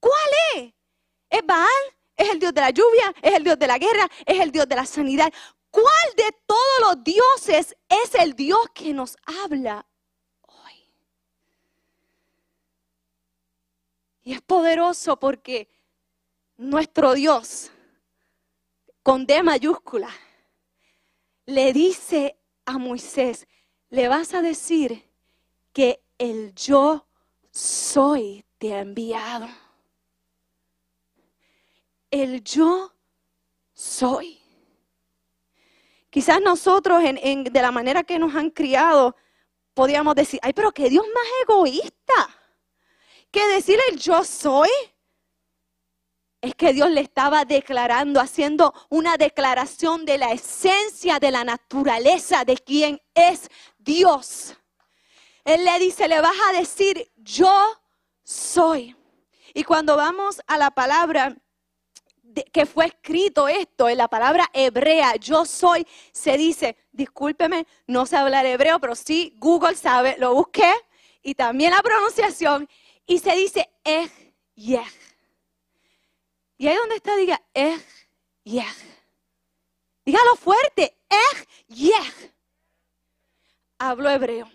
¿Cuál 0.00 0.28
es? 0.54 0.74
¿Es 1.30 1.46
Baal? 1.46 1.66
¿Es 2.14 2.28
el 2.28 2.40
Dios 2.40 2.52
de 2.52 2.60
la 2.60 2.68
lluvia? 2.68 3.14
¿Es 3.22 3.32
el 3.32 3.44
Dios 3.44 3.58
de 3.58 3.66
la 3.66 3.78
guerra? 3.78 4.10
¿Es 4.26 4.38
el 4.38 4.52
Dios 4.52 4.68
de 4.68 4.76
la 4.76 4.84
sanidad? 4.84 5.32
¿Cuál 5.70 6.14
de 6.18 6.36
todos 6.44 6.80
los 6.90 7.02
dioses 7.02 7.74
es 7.88 8.14
el 8.16 8.34
Dios 8.34 8.60
que 8.74 8.92
nos 8.92 9.16
habla 9.24 9.86
hoy? 10.42 10.92
Y 14.24 14.34
es 14.34 14.42
poderoso 14.42 15.18
porque 15.18 15.79
nuestro 16.60 17.14
Dios, 17.14 17.70
con 19.02 19.24
D 19.24 19.42
mayúscula, 19.42 20.10
le 21.46 21.72
dice 21.72 22.38
a 22.66 22.76
Moisés, 22.76 23.48
le 23.88 24.08
vas 24.08 24.34
a 24.34 24.42
decir 24.42 25.10
que 25.72 26.02
el 26.18 26.54
yo 26.54 27.06
soy 27.50 28.44
te 28.58 28.74
ha 28.74 28.80
enviado. 28.80 29.48
El 32.10 32.44
yo 32.44 32.92
soy. 33.72 34.38
Quizás 36.10 36.42
nosotros, 36.42 37.02
de 37.02 37.62
la 37.62 37.70
manera 37.70 38.04
que 38.04 38.18
nos 38.18 38.34
han 38.34 38.50
criado, 38.50 39.16
podíamos 39.72 40.14
decir, 40.14 40.38
ay, 40.42 40.52
pero 40.52 40.72
qué 40.72 40.90
Dios 40.90 41.06
más 41.06 41.26
egoísta. 41.42 42.38
Que 43.30 43.48
decirle 43.48 43.84
el 43.90 43.98
yo 43.98 44.22
soy 44.24 44.68
es 46.40 46.54
que 46.54 46.72
Dios 46.72 46.90
le 46.90 47.02
estaba 47.02 47.44
declarando, 47.44 48.20
haciendo 48.20 48.72
una 48.88 49.16
declaración 49.16 50.04
de 50.04 50.18
la 50.18 50.32
esencia 50.32 51.18
de 51.18 51.30
la 51.30 51.44
naturaleza 51.44 52.44
de 52.44 52.56
quien 52.56 53.00
es 53.14 53.48
Dios. 53.78 54.56
Él 55.44 55.64
le 55.64 55.78
dice, 55.78 56.08
le 56.08 56.20
vas 56.20 56.36
a 56.48 56.58
decir, 56.58 57.10
yo 57.16 57.52
soy. 58.22 58.96
Y 59.52 59.64
cuando 59.64 59.96
vamos 59.96 60.40
a 60.46 60.56
la 60.56 60.70
palabra 60.70 61.36
que 62.52 62.64
fue 62.64 62.86
escrito 62.86 63.48
esto 63.48 63.88
en 63.88 63.98
la 63.98 64.08
palabra 64.08 64.48
hebrea, 64.52 65.16
yo 65.16 65.44
soy, 65.44 65.86
se 66.12 66.36
dice, 66.36 66.76
discúlpeme, 66.92 67.66
no 67.86 68.06
sé 68.06 68.16
hablar 68.16 68.46
hebreo, 68.46 68.78
pero 68.78 68.94
sí 68.94 69.34
Google 69.38 69.74
sabe, 69.74 70.16
lo 70.18 70.34
busqué 70.34 70.72
y 71.22 71.34
también 71.34 71.72
la 71.72 71.82
pronunciación 71.82 72.68
y 73.04 73.18
se 73.18 73.34
dice 73.34 73.68
ej, 73.84 74.10
yeh. 74.54 75.09
Y 76.60 76.68
ahí 76.68 76.76
donde 76.76 76.96
está, 76.96 77.16
diga 77.16 77.40
ej, 77.54 77.82
yeh. 78.44 78.66
Dígalo 80.04 80.36
fuerte, 80.36 80.94
ej, 81.08 81.48
yeh. 81.68 82.36
Hablo 83.78 84.10
hebreo. 84.10 84.46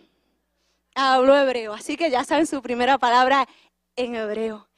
Hablo 0.93 1.35
hebreo. 1.35 1.73
Así 1.73 1.97
que 1.97 2.11
ya 2.11 2.23
saben 2.23 2.45
su 2.45 2.61
primera 2.61 2.99
palabra 2.99 3.49
en 3.95 4.13
hebreo. 4.13 4.69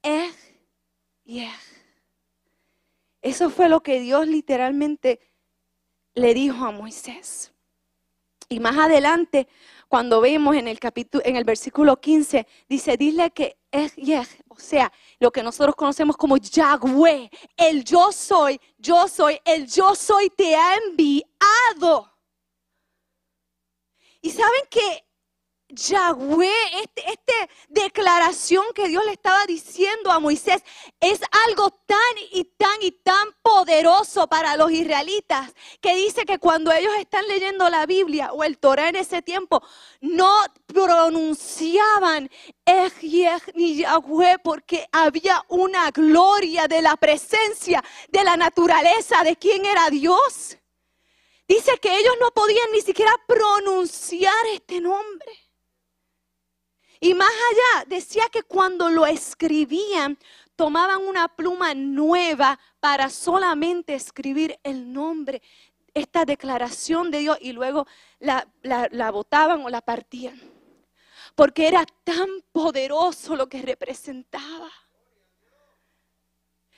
Ej, 0.00 0.34
yeh. 1.24 1.52
Eso 3.20 3.50
fue 3.50 3.68
lo 3.68 3.82
que 3.82 4.00
Dios 4.00 4.26
literalmente 4.26 5.20
le 6.14 6.32
dijo 6.32 6.64
a 6.64 6.70
Moisés. 6.70 7.52
Y 8.48 8.60
más 8.60 8.78
adelante, 8.78 9.46
cuando 9.88 10.20
vemos 10.20 10.56
en 10.56 10.68
el 10.68 10.78
capítulo, 10.78 11.22
en 11.24 11.36
el 11.36 11.44
versículo 11.44 12.00
15, 12.00 12.46
dice, 12.68 12.96
dile 12.96 13.30
que 13.30 13.58
es 13.70 13.94
Yeh, 13.96 14.26
o 14.48 14.58
sea, 14.58 14.92
lo 15.18 15.30
que 15.30 15.42
nosotros 15.42 15.76
conocemos 15.76 16.16
como 16.16 16.36
Yahweh, 16.36 17.30
el 17.56 17.84
yo 17.84 18.10
soy, 18.12 18.60
yo 18.78 19.06
soy, 19.08 19.38
el 19.44 19.66
yo 19.66 19.94
soy 19.94 20.30
te 20.30 20.56
ha 20.56 20.76
enviado. 20.76 22.12
Y 24.20 24.30
saben 24.30 24.62
que 24.70 25.05
Yahweh, 25.68 26.48
esta 26.82 27.10
este 27.10 27.50
declaración 27.68 28.64
que 28.72 28.86
Dios 28.86 29.04
le 29.04 29.12
estaba 29.12 29.44
diciendo 29.46 30.12
a 30.12 30.20
Moisés, 30.20 30.62
es 31.00 31.20
algo 31.48 31.70
tan 31.86 31.98
y 32.30 32.44
tan 32.44 32.80
y 32.82 32.92
tan 32.92 33.32
poderoso 33.42 34.28
para 34.28 34.56
los 34.56 34.70
israelitas, 34.70 35.52
que 35.80 35.96
dice 35.96 36.24
que 36.24 36.38
cuando 36.38 36.70
ellos 36.70 36.92
están 36.98 37.26
leyendo 37.26 37.68
la 37.68 37.84
Biblia 37.84 38.32
o 38.32 38.44
el 38.44 38.58
Torah 38.58 38.88
en 38.88 38.96
ese 38.96 39.22
tiempo, 39.22 39.60
no 40.00 40.32
pronunciaban 40.66 42.30
ni 43.54 43.76
Yahweh 43.76 44.38
porque 44.42 44.88
había 44.92 45.44
una 45.48 45.90
gloria 45.90 46.68
de 46.68 46.80
la 46.82 46.96
presencia, 46.96 47.82
de 48.08 48.22
la 48.22 48.36
naturaleza, 48.36 49.24
de 49.24 49.36
quién 49.36 49.66
era 49.66 49.90
Dios. 49.90 50.56
Dice 51.48 51.78
que 51.78 51.96
ellos 51.98 52.14
no 52.20 52.30
podían 52.30 52.70
ni 52.72 52.82
siquiera 52.82 53.12
pronunciar 53.26 54.46
este 54.52 54.80
nombre. 54.80 55.45
Y 57.00 57.14
más 57.14 57.28
allá, 57.28 57.84
decía 57.86 58.28
que 58.30 58.42
cuando 58.42 58.88
lo 58.88 59.06
escribían, 59.06 60.18
tomaban 60.56 61.06
una 61.06 61.28
pluma 61.28 61.74
nueva 61.74 62.58
para 62.80 63.10
solamente 63.10 63.94
escribir 63.94 64.58
el 64.62 64.92
nombre, 64.92 65.42
esta 65.92 66.24
declaración 66.24 67.10
de 67.10 67.18
Dios, 67.18 67.38
y 67.40 67.52
luego 67.52 67.86
la, 68.18 68.46
la, 68.62 69.10
botaban 69.10 69.62
o 69.64 69.68
la 69.68 69.82
partían. 69.82 70.40
Porque 71.34 71.68
era 71.68 71.84
tan 72.04 72.28
poderoso 72.52 73.36
lo 73.36 73.48
que 73.48 73.60
representaba. 73.60 74.70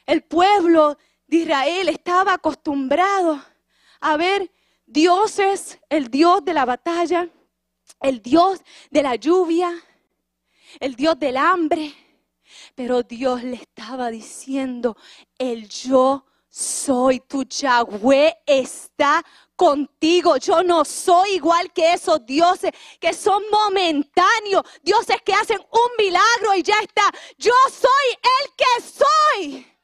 El 0.04 0.22
pueblo 0.22 0.98
de 1.26 1.36
Israel 1.36 1.88
estaba 1.88 2.34
acostumbrado 2.34 3.40
a 4.00 4.16
ver 4.16 4.50
dioses, 4.86 5.78
el 5.88 6.08
Dios 6.08 6.44
de 6.44 6.54
la 6.54 6.64
batalla, 6.64 7.28
el 8.00 8.22
Dios 8.22 8.60
de 8.90 9.02
la 9.02 9.16
lluvia, 9.16 9.72
el 10.80 10.94
Dios 10.94 11.18
del 11.18 11.36
hambre. 11.36 11.94
Pero 12.74 13.02
Dios 13.02 13.42
le 13.42 13.56
estaba 13.56 14.10
diciendo, 14.10 14.96
el 15.36 15.68
yo 15.68 16.24
soy 16.48 17.20
tu 17.20 17.44
Yahweh 17.44 18.38
está 18.46 19.24
contigo. 19.54 20.36
Yo 20.38 20.62
no 20.62 20.84
soy 20.84 21.32
igual 21.32 21.72
que 21.72 21.92
esos 21.92 22.24
dioses 22.24 22.72
que 22.98 23.12
son 23.12 23.42
momentáneos, 23.50 24.62
dioses 24.82 25.20
que 25.22 25.34
hacen 25.34 25.58
un 25.58 26.04
milagro 26.04 26.54
y 26.56 26.62
ya 26.62 26.78
está. 26.80 27.02
Yo 27.36 27.52
soy 27.70 28.18
el 28.40 28.54
que 28.56 28.82
soy. 28.82 29.74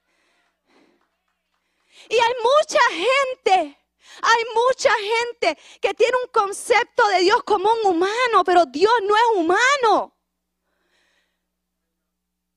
Y 2.09 2.15
hay 2.15 2.35
mucha 2.43 2.81
gente 2.91 3.79
hay 4.23 4.45
mucha 4.55 4.91
gente 4.91 5.61
que 5.81 5.93
tiene 5.93 6.17
un 6.25 6.31
concepto 6.31 7.07
de 7.09 7.21
Dios 7.21 7.43
como 7.45 7.71
un 7.73 7.95
humano, 7.95 8.45
pero 8.45 8.65
Dios 8.67 8.93
no 9.03 9.15
es 9.17 9.23
humano. 9.35 10.14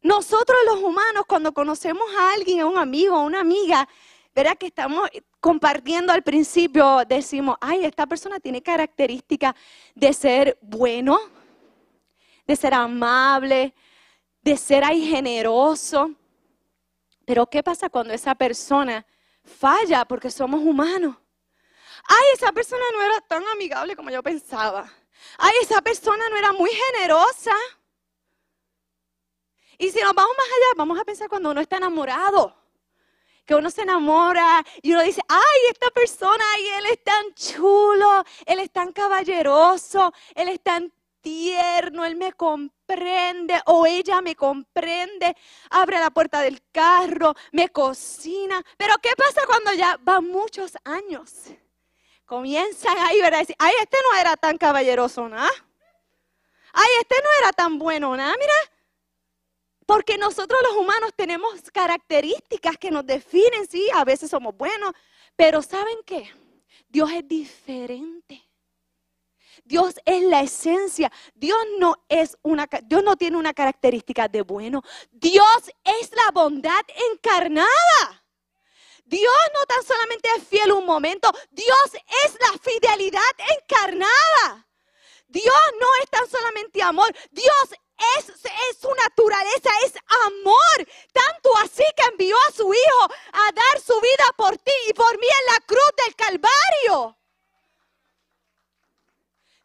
Nosotros 0.01 0.58
los 0.66 0.84
humanos, 0.84 1.25
cuando 1.27 1.54
conocemos 1.54 2.08
a 2.18 2.34
alguien, 2.34 2.62
a 2.62 2.66
un 2.66 2.77
amigo, 2.77 3.16
a 3.16 3.24
una 3.24 3.39
amiga, 3.39 3.88
verá 4.34 4.56
que 4.56 4.68
estamos 4.68 5.10
compartiendo 5.39 6.13
al 6.13 6.24
principio, 6.24 7.04
decimos, 7.08 7.58
ay, 7.60 7.86
esta 7.86 8.06
persona 8.06 8.39
tiene 8.39 8.62
características 8.62 9.56
de 9.96 10.13
ser 10.13 10.58
bueno, 10.62 11.20
de 12.46 12.56
ser 12.56 12.74
amable, 12.74 13.74
de 14.42 14.56
ser 14.56 14.84
ahí 14.84 15.08
generoso. 15.08 16.12
Pero 17.25 17.48
¿qué 17.48 17.63
pasa 17.63 17.89
cuando 17.89 18.13
esa 18.13 18.36
persona 18.36 19.06
falla 19.44 20.06
porque 20.06 20.30
somos 20.30 20.62
humanos? 20.62 21.18
Ay, 22.08 22.25
esa 22.34 22.51
persona 22.51 22.84
no 22.94 23.01
era 23.01 23.22
tan 23.22 23.44
amigable 23.48 23.96
como 23.96 24.10
yo 24.10 24.24
pensaba. 24.24 24.89
Ay, 25.38 25.54
esa 25.62 25.82
persona 25.82 26.24
no 26.30 26.38
era 26.38 26.54
muy 26.54 26.70
generosa. 26.70 27.51
Y 29.77 29.91
si 29.91 30.00
nos 30.01 30.13
vamos 30.13 30.36
más 30.36 30.48
allá, 30.48 30.74
vamos 30.75 31.00
a 31.00 31.05
pensar 31.05 31.29
cuando 31.29 31.51
uno 31.51 31.62
está 31.62 31.77
enamorado. 31.77 32.55
Que 33.46 33.55
uno 33.55 33.69
se 33.69 33.84
enamora 33.84 34.65
y 34.81 34.91
uno 34.91 35.03
dice, 35.03 35.22
ay, 35.27 35.60
esta 35.72 35.89
persona, 35.91 36.43
ay, 36.55 36.67
él 36.79 36.86
es 36.88 37.03
tan 37.03 37.34
chulo, 37.34 38.24
él 38.46 38.60
es 38.60 38.72
tan 38.72 38.91
caballeroso, 38.91 40.12
él 40.36 40.50
es 40.50 40.62
tan 40.62 40.91
tierno, 41.22 42.03
él 42.03 42.15
me 42.15 42.34
comprende 42.34 43.62
o 43.65 43.86
ella 43.86 44.22
me 44.22 44.36
comprende, 44.36 45.36
abre 45.69 46.00
la 46.00 46.10
puerta 46.10 46.41
del 46.41 46.62
carro, 46.72 47.36
me 47.51 47.69
cocina. 47.69 48.62
Pero 48.77 48.96
¿qué 49.01 49.12
pasa 49.15 49.46
cuando 49.46 49.74
ya 49.74 49.98
van 50.01 50.25
muchos 50.25 50.74
años? 50.84 51.46
Comienzan 52.25 52.98
ahí, 52.98 53.22
¿verdad? 53.22 53.46
Ay, 53.60 53.74
este 53.81 53.98
no 54.12 54.19
era 54.19 54.36
tan 54.36 54.57
caballeroso, 54.57 55.29
¿no? 55.29 55.38
Ay, 56.74 56.89
este 57.00 57.15
no 57.24 57.29
era 57.39 57.53
tan 57.53 57.79
bueno, 57.79 58.17
¿no? 58.17 58.24
Mira, 58.24 58.53
porque 59.88 60.17
nosotros 60.17 60.60
los 60.63 60.74
humanos 60.74 61.12
tenemos 61.15 61.60
características 61.72 62.77
que 62.77 62.91
nos 62.91 63.06
definen, 63.06 63.67
sí, 63.67 63.88
a 63.96 64.03
veces 64.03 64.29
somos 64.29 64.56
buenos, 64.56 64.91
pero 65.36 65.63
¿saben 65.63 65.98
qué? 66.06 66.29
Dios 66.89 67.10
es 67.12 67.27
diferente. 67.27 68.44
Dios 69.63 69.96
es 70.06 70.24
la 70.24 70.41
esencia. 70.41 71.12
Dios 71.34 71.58
no 71.79 71.96
es 72.10 72.38
una 72.41 72.67
Dios 72.84 73.03
no 73.03 73.15
tiene 73.15 73.38
una 73.38 73.53
característica 73.53 74.27
de 74.27 74.41
bueno. 74.41 74.84
Dios 75.12 75.72
es 75.84 76.12
la 76.12 76.32
bondad 76.32 76.82
encarnada. 77.12 77.67
Dios 79.06 79.34
no 79.53 79.65
tan 79.65 79.84
solamente 79.86 80.29
es 80.38 80.48
fiel 80.48 80.74
un 80.74 80.86
momento, 80.86 81.32
Dios 81.50 81.94
es 82.25 82.38
la 82.41 82.60
fidelidad 82.60 83.22
encarnada. 83.58 84.67
Dios 85.29 85.56
no 85.79 85.88
es 86.03 86.10
tan 86.10 86.29
solamente 86.29 86.82
amor, 86.82 87.08
Dios 87.32 87.74
es, 88.18 88.77
su 88.80 88.89
naturaleza, 88.94 89.70
es 89.86 89.94
amor. 90.27 90.88
Tanto 91.12 91.58
así 91.63 91.84
que 91.96 92.04
envió 92.12 92.36
a 92.48 92.51
su 92.51 92.74
Hijo 92.74 93.13
a 93.34 93.51
dar 93.51 93.82
su 93.82 94.00
vida 94.00 94.25
por 94.36 94.58
ti 94.58 94.72
y 94.88 94.94
por 94.94 95.18
mí 95.18 95.27
en 95.27 95.54
la 95.54 95.60
cruz 95.62 95.92
del 96.06 96.16
Calvario. 96.16 97.18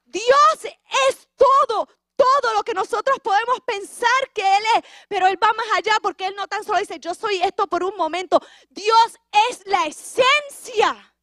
Dios 0.04 0.74
es 1.08 1.28
todo, 1.36 1.88
todo 2.16 2.54
lo 2.54 2.62
que 2.62 2.74
nosotros 2.74 3.18
podemos 3.20 3.60
pensar 3.66 4.30
que 4.34 4.42
Él 4.42 4.64
es, 4.76 4.84
pero 5.08 5.26
Él 5.26 5.42
va 5.42 5.52
más 5.54 5.66
allá 5.76 5.96
porque 6.02 6.26
Él 6.26 6.34
no 6.36 6.46
tan 6.48 6.64
solo 6.64 6.78
dice, 6.78 7.00
yo 7.00 7.14
soy 7.14 7.40
esto 7.42 7.66
por 7.66 7.82
un 7.82 7.96
momento. 7.96 8.40
Dios 8.68 9.18
es 9.50 9.66
la 9.66 9.86
esencia. 9.86 11.14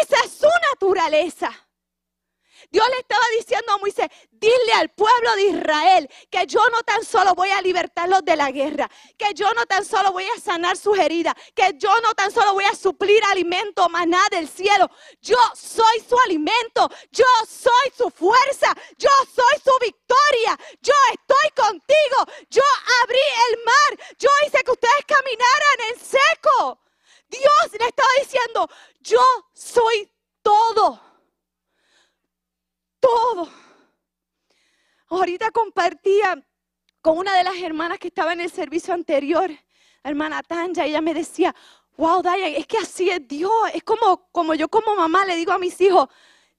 Esa 0.00 0.24
es 0.24 0.32
su 0.32 0.48
naturaleza. 0.72 1.50
Dios 2.70 2.86
le 2.88 2.98
estaba 2.98 3.24
diciendo 3.36 3.72
a 3.72 3.78
Moisés, 3.78 4.08
dile 4.30 4.72
al 4.74 4.90
pueblo 4.90 5.34
de 5.36 5.42
Israel 5.42 6.08
que 6.30 6.46
yo 6.46 6.60
no 6.70 6.82
tan 6.82 7.04
solo 7.04 7.34
voy 7.34 7.50
a 7.50 7.62
libertarlos 7.62 8.24
de 8.24 8.36
la 8.36 8.50
guerra, 8.50 8.90
que 9.16 9.34
yo 9.34 9.52
no 9.54 9.66
tan 9.66 9.84
solo 9.84 10.12
voy 10.12 10.24
a 10.24 10.40
sanar 10.40 10.76
sus 10.76 10.98
heridas, 10.98 11.34
que 11.54 11.74
yo 11.78 11.90
no 12.02 12.14
tan 12.14 12.30
solo 12.30 12.54
voy 12.54 12.64
a 12.64 12.74
suplir 12.74 13.22
alimento, 13.30 13.88
maná 13.88 14.20
del 14.30 14.48
cielo. 14.48 14.90
Yo 15.20 15.36
soy 15.54 16.00
su 16.08 16.16
alimento, 16.26 16.88
yo 17.10 17.24
soy 17.48 17.92
su 17.96 18.10
fuerza, 18.10 18.74
yo 18.98 19.10
soy 19.34 19.60
su 19.62 19.72
victoria, 19.80 20.58
yo 20.80 20.94
estoy 21.12 21.64
contigo, 21.64 22.46
yo 22.50 22.62
abrí 23.02 23.20
el 23.50 23.64
mar, 23.64 24.14
yo 24.18 24.28
hice 24.46 24.62
que 24.64 24.70
ustedes 24.70 25.04
caminaran 25.06 25.90
en 25.90 26.00
seco. 26.00 26.78
Dios 27.28 27.72
le 27.78 27.86
estaba 27.86 28.08
diciendo, 28.20 28.68
yo 29.00 29.24
soy 29.54 30.10
todo 30.42 31.11
todo. 33.02 33.50
Ahorita 35.08 35.50
compartía 35.50 36.42
con 37.02 37.18
una 37.18 37.36
de 37.36 37.44
las 37.44 37.56
hermanas 37.56 37.98
que 37.98 38.08
estaba 38.08 38.32
en 38.32 38.40
el 38.40 38.50
servicio 38.50 38.94
anterior, 38.94 39.50
la 39.50 40.10
hermana 40.10 40.42
Tanja, 40.42 40.86
ella 40.86 41.00
me 41.00 41.12
decía, 41.12 41.54
wow, 41.96 42.22
Diane, 42.22 42.56
es 42.56 42.66
que 42.66 42.78
así 42.78 43.10
es 43.10 43.26
Dios. 43.26 43.52
Es 43.74 43.82
como, 43.82 44.28
como 44.32 44.54
yo 44.54 44.68
como 44.68 44.94
mamá 44.94 45.24
le 45.26 45.36
digo 45.36 45.52
a 45.52 45.58
mis 45.58 45.80
hijos, 45.80 46.08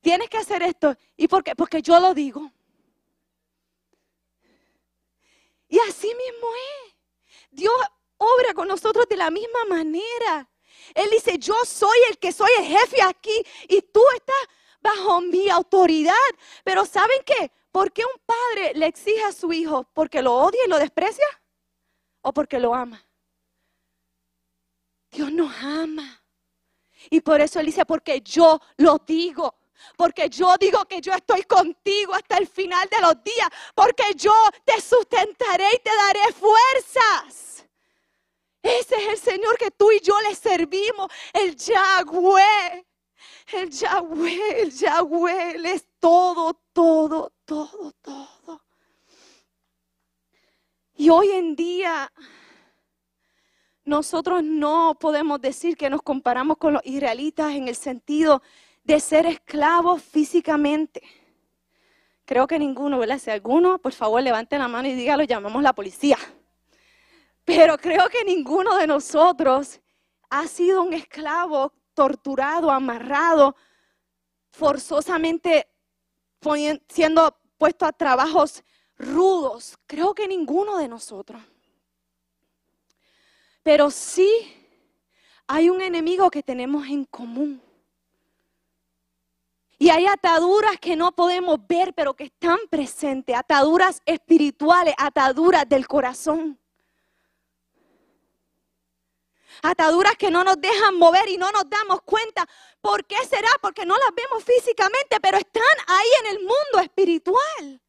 tienes 0.02 0.30
que 0.30 0.38
hacer 0.38 0.62
esto. 0.64 0.96
¿Y 1.18 1.28
por 1.28 1.44
qué? 1.44 1.56
Porque 1.56 1.82
yo 1.82 2.00
lo 2.00 2.14
digo. 2.14 2.52
Y 5.68 5.80
así 5.90 6.08
mismo 6.08 6.48
es. 6.54 6.96
Dios 7.50 7.74
obra 8.18 8.54
con 8.54 8.68
nosotros 8.68 9.08
de 9.10 9.18
la 9.18 9.32
misma 9.32 9.66
manera. 9.68 10.50
Él 10.94 11.10
dice, 11.10 11.38
yo 11.38 11.56
soy 11.66 11.98
el 12.10 12.18
que 12.18 12.32
soy 12.32 12.50
el 12.60 12.66
jefe 12.66 13.02
aquí 13.02 13.44
y 13.68 13.82
tú 13.82 14.02
estás 14.16 14.36
bajo 14.84 15.22
mi 15.22 15.50
autoridad. 15.50 16.14
Pero 16.64 16.86
¿saben 16.86 17.22
qué? 17.26 17.52
¿Por 17.72 17.92
qué 17.92 18.04
un 18.06 18.22
padre 18.26 18.74
le 18.76 18.86
exige 18.86 19.24
a 19.24 19.32
su 19.32 19.52
hijo? 19.52 19.88
¿Porque 19.94 20.22
lo 20.22 20.36
odia 20.36 20.60
y 20.66 20.70
lo 20.70 20.78
desprecia? 20.78 21.26
¿O 22.22 22.32
porque 22.34 22.60
lo 22.60 22.76
ama? 22.76 23.04
Dios 25.10 25.32
nos 25.32 25.52
ama. 25.64 26.24
Y 27.10 27.22
por 27.22 27.42
eso 27.42 27.60
Él 27.60 27.66
dice, 27.66 27.86
porque 27.86 28.22
yo 28.22 28.60
lo 28.78 29.00
digo. 29.00 29.56
Porque 29.98 30.30
yo 30.30 30.56
digo 30.58 30.86
que 30.86 31.02
yo 31.02 31.14
estoy 31.14 31.44
contigo 31.44 32.14
hasta 32.14 32.38
el 32.38 32.48
final 32.48 32.88
de 32.90 33.02
los 33.02 33.24
días. 33.24 33.50
Porque 33.76 34.04
yo 34.16 34.34
te 34.64 34.80
sustentaré 34.80 35.68
y 35.74 35.80
te 35.80 35.90
daré 35.90 36.34
fuerzas. 36.34 37.66
Ese 38.62 38.96
es 38.96 39.08
el 39.10 39.18
Señor 39.18 39.58
que 39.58 39.72
tú 39.72 39.92
y 39.92 40.00
yo 40.00 40.14
le 40.22 40.36
servimos, 40.36 41.12
el 41.34 41.56
Yahweh. 41.56 42.86
El 43.52 43.70
Yahweh, 43.70 44.62
el 44.62 44.72
Yahweh, 44.72 45.52
Él 45.56 45.66
es 45.66 45.86
todo, 46.00 46.60
todo, 46.74 47.32
todo, 47.46 47.92
todo. 48.02 48.64
Y 50.96 51.10
hoy 51.10 51.32
en 51.32 51.56
día 51.56 52.12
nosotros 53.86 54.44
no 54.44 54.96
podemos 55.00 55.42
decir 55.42 55.76
que 55.76 55.90
nos 55.90 56.02
comparamos 56.02 56.58
con 56.58 56.74
los 56.74 56.86
israelitas 56.86 57.54
en 57.54 57.68
el 57.68 57.76
sentido 57.76 58.42
de 58.84 59.00
ser 59.00 59.26
esclavos 59.26 60.02
físicamente. 60.02 61.02
Creo 62.26 62.48
que 62.48 62.58
ninguno, 62.58 63.00
¿verdad? 63.00 63.20
Si 63.20 63.30
alguno, 63.30 63.80
por 63.80 63.92
favor, 63.92 64.24
levante 64.24 64.58
la 64.58 64.70
mano 64.70 64.88
y 64.88 64.94
dígalo, 64.94 65.24
llamamos 65.24 65.62
la 65.62 65.74
policía. 65.74 66.18
Pero 67.44 67.78
creo 67.78 68.08
que 68.08 68.24
ninguno 68.24 68.78
de 68.78 68.88
nosotros 68.88 69.82
ha 70.30 70.48
sido 70.48 70.84
un 70.84 70.94
esclavo 70.94 71.74
torturado, 71.94 72.72
amarrado, 72.72 73.56
forzosamente 74.52 75.68
siendo 76.90 77.38
puesto 77.58 77.86
a 77.86 77.94
trabajos 77.94 78.64
rudos. 78.98 79.78
Creo 79.88 80.14
que 80.14 80.28
ninguno 80.28 80.78
de 80.78 80.88
nosotros. 80.88 81.42
Pero 83.64 83.90
sí 83.90 84.30
hay 85.48 85.70
un 85.70 85.82
enemigo 85.82 86.30
que 86.30 86.44
tenemos 86.44 86.88
en 86.88 87.06
común. 87.06 87.62
Y 89.80 89.90
hay 89.90 90.06
ataduras 90.06 90.78
que 90.80 90.96
no 90.96 91.12
podemos 91.12 91.60
ver, 91.68 91.94
pero 91.94 92.14
que 92.14 92.26
están 92.26 92.58
presentes, 92.70 93.36
ataduras 93.36 94.02
espirituales, 94.06 94.94
ataduras 94.98 95.68
del 95.68 95.88
corazón 95.88 96.58
ataduras 99.64 100.16
que 100.18 100.30
no 100.30 100.44
nos 100.44 100.60
dejan 100.60 100.96
mover 100.98 101.28
y 101.30 101.38
no 101.38 101.52
nos 101.52 101.70
damos 101.70 102.02
cuenta. 102.04 102.48
¿Por 102.82 103.06
qué 103.06 103.16
será? 103.26 103.50
Porque 103.62 103.86
no 103.86 103.98
las 103.98 104.14
vemos 104.14 104.44
físicamente, 104.44 105.20
pero 105.22 105.38
están 105.38 105.64
ahí 105.88 106.10
en 106.22 106.26
el 106.36 106.40
mundo 106.40 106.80
espiritual. 106.82 107.82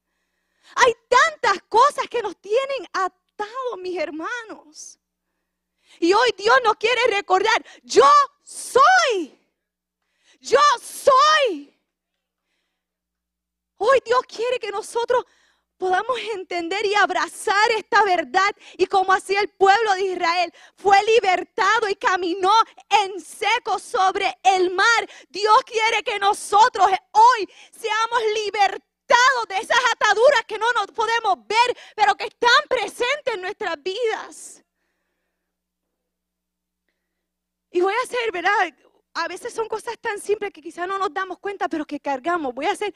Hay 0.76 0.94
tantas 1.08 1.62
cosas 1.68 2.08
que 2.08 2.22
nos 2.22 2.36
tienen 2.36 2.86
atados, 2.92 3.78
mis 3.78 3.98
hermanos. 3.98 4.98
Y 5.98 6.12
hoy 6.12 6.34
Dios 6.36 6.56
nos 6.64 6.76
quiere 6.76 7.00
recordar, 7.08 7.64
yo 7.82 8.10
soy. 8.42 9.38
Yo 10.40 10.60
soy. 10.80 11.78
Hoy 13.76 14.00
Dios 14.04 14.22
quiere 14.28 14.58
que 14.58 14.70
nosotros 14.70 15.24
podamos 15.76 16.18
entender 16.34 16.84
y 16.86 16.94
abrazar 16.94 17.70
esta 17.76 18.02
verdad. 18.04 18.50
Y 18.76 18.86
como 18.86 19.12
hacía 19.12 19.40
el 19.40 19.48
pueblo 19.48 19.94
de 19.94 20.02
Israel, 20.02 20.52
fue 20.76 20.96
libertado 21.04 21.88
y 21.88 21.94
caminó 21.96 22.52
en 22.88 23.20
seco 23.20 23.78
sobre 23.78 24.36
el 24.42 24.70
mar. 24.72 25.08
Dios 25.28 25.56
quiere 25.66 26.02
que 26.02 26.18
nosotros 26.18 26.86
hoy 27.12 27.48
seamos 27.70 28.20
libertados 28.44 29.48
de 29.48 29.56
esas 29.56 29.80
ataduras 29.92 30.44
que 30.46 30.58
no 30.58 30.72
nos 30.72 30.86
podemos 30.86 31.46
ver, 31.46 31.76
pero 31.94 32.14
que 32.14 32.24
están 32.24 32.50
presentes 32.68 33.34
en 33.34 33.42
nuestras 33.42 33.76
vidas. 33.82 34.64
Y 37.70 37.80
voy 37.80 37.92
a 37.92 38.04
hacer, 38.04 38.32
¿verdad? 38.32 38.52
A 39.14 39.28
veces 39.28 39.52
son 39.52 39.68
cosas 39.68 39.98
tan 40.00 40.20
simples 40.20 40.52
que 40.52 40.62
quizás 40.62 40.86
no 40.86 40.96
nos 40.98 41.12
damos 41.12 41.38
cuenta, 41.38 41.68
pero 41.68 41.84
que 41.84 41.98
cargamos. 42.00 42.54
Voy 42.54 42.66
a 42.66 42.76
ser 42.76 42.94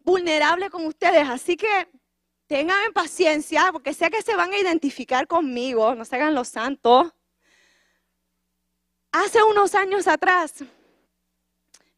vulnerable 0.00 0.70
con 0.70 0.86
ustedes. 0.86 1.28
Así 1.28 1.56
que 1.56 1.88
Tengan 2.48 2.94
paciencia 2.94 3.68
porque 3.72 3.92
sé 3.92 4.10
que 4.10 4.22
se 4.22 4.34
van 4.34 4.50
a 4.54 4.58
identificar 4.58 5.26
conmigo, 5.26 5.94
no 5.94 6.06
se 6.06 6.16
hagan 6.16 6.34
los 6.34 6.48
santos. 6.48 7.12
Hace 9.12 9.42
unos 9.42 9.74
años 9.74 10.08
atrás, 10.08 10.54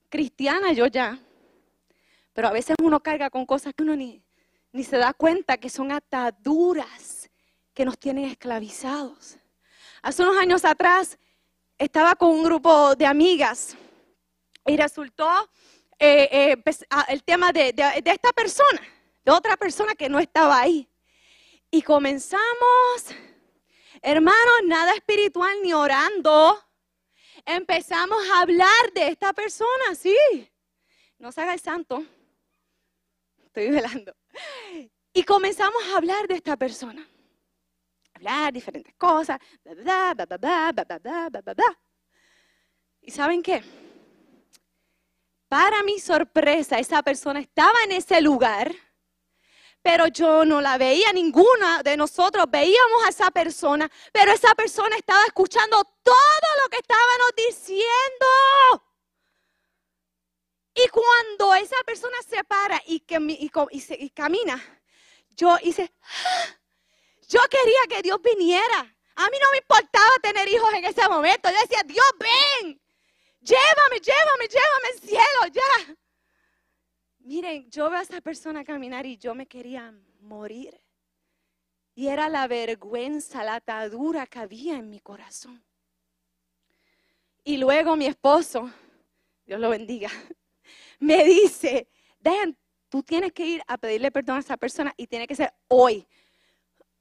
cristiana 0.09 0.73
yo 0.73 0.89
ya, 0.89 1.21
pero 2.33 2.49
a 2.49 2.53
veces 2.53 2.75
uno 2.83 3.01
carga 3.01 3.31
con 3.31 3.47
cosas 3.47 3.73
que 3.75 3.85
uno 3.85 3.95
ni, 3.95 4.25
ni 4.73 4.83
se 4.83 4.99
da 4.99 5.13
cuenta 5.13 5.57
que 5.57 5.71
son 5.71 5.93
ataduras 5.93 7.31
que 7.73 7.85
nos 7.85 7.97
tienen 7.97 8.25
esclavizados. 8.25 9.37
Hace 10.03 10.23
unos 10.23 10.37
años 10.37 10.65
atrás 10.65 11.17
estaba 11.79 12.17
con 12.17 12.31
un 12.31 12.43
grupo 12.43 12.97
de 12.97 13.07
amigas 13.07 13.77
y 14.67 14.77
resultó 14.77 15.49
eh, 15.97 16.29
eh, 16.33 16.57
pues, 16.57 16.85
el 17.07 17.23
tema 17.23 17.53
de 17.53 17.73
esta 18.05 18.33
persona 18.33 18.81
de 19.25 19.33
otra 19.33 19.57
persona 19.57 19.95
que 19.95 20.09
no 20.09 20.19
estaba 20.19 20.61
ahí. 20.61 20.89
Y 21.71 21.83
comenzamos, 21.83 23.15
hermanos, 24.03 24.61
nada 24.65 24.93
espiritual 24.95 25.57
ni 25.63 25.73
orando. 25.73 26.59
Empezamos 27.45 28.19
a 28.31 28.41
hablar 28.41 28.93
de 28.95 29.09
esta 29.09 29.33
persona, 29.33 29.95
sí. 29.95 30.17
No 31.19 31.33
se 31.33 31.41
haga 31.43 31.55
el 31.55 31.61
santo. 31.61 32.05
Estoy 33.45 33.71
velando. 33.71 34.15
Y 35.13 35.25
comenzamos 35.25 35.83
a 35.89 35.97
hablar 35.97 36.27
de 36.29 36.35
esta 36.35 36.57
persona. 36.57 37.07
Hablar 38.15 38.53
diferentes 38.53 38.95
cosas. 38.97 39.39
¿Y 43.01 43.11
saben 43.11 43.43
qué? 43.43 43.63
Para 45.49 45.83
mi 45.83 45.99
sorpresa, 45.99 46.79
esa 46.79 47.03
persona 47.03 47.41
estaba 47.41 47.77
en 47.85 47.93
ese 47.93 48.21
lugar, 48.21 48.73
pero 49.83 50.07
yo 50.09 50.45
no 50.45 50.61
la 50.61 50.77
veía, 50.77 51.13
ninguna 51.13 51.83
de 51.83 51.97
nosotros 51.97 52.47
veíamos 52.49 53.05
a 53.07 53.09
esa 53.09 53.31
persona, 53.31 53.91
pero 54.13 54.33
esa 54.33 54.55
persona 54.55 54.97
estaba 54.97 55.25
escuchando 55.27 55.77
todo 56.03 56.49
lo 56.63 56.69
que 56.69 56.79
estábamos 56.79 57.31
diciendo. 57.37 58.27
Y 60.75 60.89
cuando 60.89 61.55
esa 61.55 61.77
persona 61.85 62.17
se 62.29 62.45
para 62.45 62.81
y, 62.87 63.01
camina, 64.11 64.63
yo 65.31 65.57
hice, 65.63 65.93
¡Ah! 66.03 66.57
yo 67.29 67.41
quería 67.51 67.81
que 67.89 68.03
Dios 68.03 68.21
viniera. 68.23 68.97
A 69.17 69.29
mí 69.29 69.37
no 69.41 69.51
me 69.51 69.59
importaba 69.59 70.11
tener 70.23 70.49
hijos 70.49 70.73
en 70.75 70.85
ese 70.85 71.09
momento. 71.09 71.51
Yo 71.51 71.57
decía, 71.61 71.83
Dios, 71.85 72.07
ven, 72.19 72.81
llévame, 73.41 74.01
llévame, 74.01 74.49
llévame 74.49 74.89
al 74.93 75.01
cielo, 75.01 75.47
ya. 75.53 75.97
Miren, 77.21 77.71
yo 77.71 77.91
veo 77.91 78.01
a 78.01 78.03
esa 78.03 78.21
persona 78.21 78.65
caminar 78.65 79.07
y 79.07 79.17
yo 79.19 79.35
me 79.35 79.47
quería 79.47 79.95
morir. 80.21 80.81
Y 81.95 82.09
era 82.09 82.29
la 82.29 82.47
vergüenza, 82.47 83.45
la 83.45 83.57
atadura 83.57 84.27
que 84.27 84.39
había 84.39 84.77
en 84.77 84.89
mi 84.89 85.01
corazón. 85.01 85.63
Y 87.45 87.59
luego 87.59 87.97
mi 87.97 88.07
esposo, 88.07 88.71
Dios 89.45 89.61
lo 89.61 89.71
bendiga, 89.71 90.11
me 90.99 91.25
dice, 91.25 91.89
Dan, 92.19 92.57
tú 92.89 93.03
tienes 93.03 93.33
que 93.33 93.47
ir 93.47 93.63
a 93.67 93.79
pedirle 93.79 94.11
perdón 94.11 94.37
a 94.37 94.41
esa 94.41 94.57
persona 94.57 94.93
y 94.97 95.07
tiene 95.07 95.27
que 95.27 95.35
ser 95.35 95.53
hoy. 95.69 96.07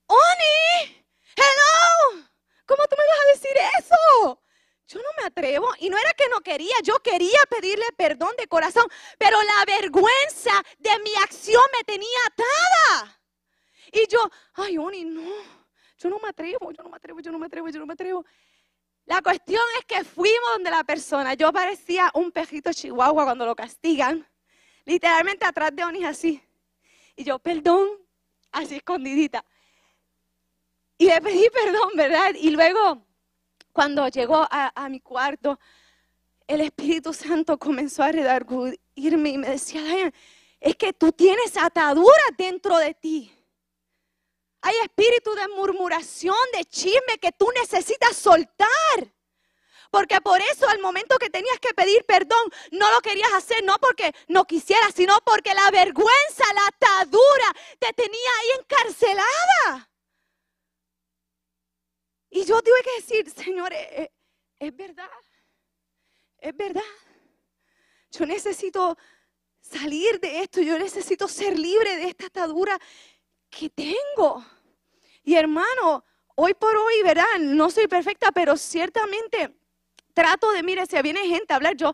¡Oni! 0.06 1.06
Hello, 1.36 2.26
¿cómo 2.66 2.84
tú 2.88 2.96
me 2.98 3.04
vas 3.04 3.20
a 3.20 3.32
decir 3.34 3.52
eso? 3.80 4.42
Yo 4.90 5.00
no 5.00 5.10
me 5.22 5.28
atrevo. 5.28 5.70
Y 5.80 5.90
no 5.90 5.98
era 5.98 6.12
que 6.14 6.28
no 6.30 6.42
quería, 6.42 6.74
yo 6.84 6.98
quería 7.00 7.40
pedirle 7.48 7.86
perdón 7.96 8.34
de 8.38 8.48
corazón, 8.48 8.88
pero 9.20 9.38
la 9.42 9.66
vergüenza 9.66 10.52
de 10.80 10.90
mi 11.04 11.14
acción 11.24 11.62
me 11.78 11.84
tenía 11.84 12.20
atada. 12.26 13.22
Y 13.92 14.08
yo, 14.08 14.20
ay, 14.56 14.80
Oni, 14.80 15.06
no, 15.06 15.32
yo 15.98 16.10
no 16.10 16.18
me 16.20 16.30
atrevo, 16.30 16.72
yo 16.72 16.84
no 16.84 16.90
me 16.90 16.98
atrevo, 16.98 17.20
yo 17.20 17.32
no 17.32 17.38
me 17.38 17.46
atrevo, 17.46 17.70
yo 17.70 17.80
no 17.80 17.86
me 17.86 17.94
atrevo. 17.94 18.26
La 19.06 19.22
cuestión 19.22 19.62
es 19.78 19.86
que 19.86 20.04
fuimos 20.04 20.50
donde 20.54 20.72
la 20.72 20.84
persona, 20.84 21.36
yo 21.36 21.54
parecía 21.54 22.10
un 22.16 22.32
pejito 22.32 22.74
chihuahua 22.74 23.26
cuando 23.26 23.46
lo 23.46 23.56
castigan, 23.56 24.28
literalmente 24.86 25.46
atrás 25.46 25.76
de 25.76 25.84
Oni 25.84 26.04
así. 26.04 26.44
Y 27.16 27.24
yo, 27.24 27.38
perdón, 27.38 27.90
así 28.52 28.78
escondidita. 28.78 29.46
Y 30.98 31.06
le 31.06 31.22
pedí 31.22 31.48
perdón, 31.52 31.92
¿verdad? 31.96 32.34
Y 32.36 32.50
luego, 32.50 33.06
cuando 33.72 34.08
llegó 34.08 34.48
a, 34.50 34.90
mi 34.90 35.00
cuarto, 35.00 35.60
el 36.48 36.62
Espíritu 36.62 37.14
Santo 37.14 37.58
comenzó 37.58 38.04
a 38.04 38.12
redarguirme 38.12 39.30
y 39.30 39.38
me 39.38 39.50
decía, 39.50 39.82
Diane, 39.82 40.14
es 40.60 40.76
que 40.76 40.94
tú 40.94 41.12
tienes 41.12 41.56
atadura 41.58 42.24
dentro 42.38 42.78
de 42.78 42.94
ti. 42.94 43.36
Hay 44.62 44.76
espíritu 44.84 45.34
de 45.36 45.48
murmuración, 45.50 46.36
de 46.54 46.66
chisme 46.66 47.18
que 47.22 47.32
tú 47.32 47.48
necesitas 47.56 48.18
soltar. 48.18 48.68
Porque 49.90 50.22
por 50.22 50.40
eso 50.42 50.68
al 50.68 50.80
momento 50.80 51.18
que 51.18 51.30
tenías 51.30 51.60
que 51.60 51.74
pedir 51.74 52.06
perdón, 52.06 52.52
no 52.72 52.92
lo 52.94 53.02
querías 53.02 53.32
hacer, 53.34 53.64
no 53.64 53.78
porque 53.80 54.14
no 54.28 54.46
quisieras, 54.46 54.94
sino 54.96 55.16
porque 55.26 55.54
la 55.54 55.72
vergüenza, 55.72 56.44
la 56.54 56.68
atadura 56.68 57.56
te 57.80 57.94
tenía 57.94 58.30
ahí 58.40 58.60
encarcelada. 58.60 59.89
Y 62.30 62.46
yo 62.46 62.62
tuve 62.62 62.82
que 62.84 63.02
decir, 63.02 63.30
Señor, 63.32 63.74
eh, 63.74 64.04
eh, 64.04 64.12
es, 64.60 64.76
verdad, 64.76 65.10
es 66.38 66.56
verdad. 66.56 66.82
Yo 68.12 68.26
necesito 68.26 68.98
salir 69.60 70.20
de 70.20 70.42
esto, 70.42 70.62
yo 70.62 70.78
necesito 70.78 71.28
ser 71.28 71.58
libre 71.58 71.96
de 71.98 72.06
esta 72.06 72.28
atadura 72.28 72.78
que 73.50 73.70
tengo. 73.70 74.46
Y 75.24 75.36
hermano, 75.36 76.04
hoy 76.36 76.54
por 76.54 76.76
hoy, 76.76 77.04
¿verdad? 77.04 77.40
No 77.40 77.70
soy 77.70 77.88
perfecta, 77.88 78.32
pero 78.32 78.56
ciertamente 78.58 79.56
trato 80.14 80.52
de, 80.52 80.64
mire, 80.64 80.86
si 80.86 81.02
viene 81.02 81.28
gente 81.28 81.54
a 81.54 81.56
hablar, 81.56 81.76
yo 81.76 81.94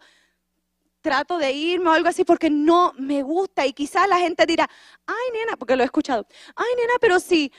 trato 1.02 1.38
de 1.38 1.52
irme 1.52 1.89
o 1.89 1.93
algo 1.93 2.10
así 2.10 2.26
porque 2.26 2.50
no 2.50 2.93
me 2.98 3.21
gusta. 3.21 3.65
Y 3.65 3.74
quizás 3.74 4.08
la 4.10 4.17
gente 4.17 4.45
dirá, 4.45 4.69
ay, 5.06 5.32
nena, 5.34 5.56
porque 5.56 5.76
lo 5.76 5.84
he 5.84 5.86
escuchado, 5.86 6.26
ay, 6.56 6.76
nena, 6.76 6.93
pero 7.00 7.19
si 7.19 7.52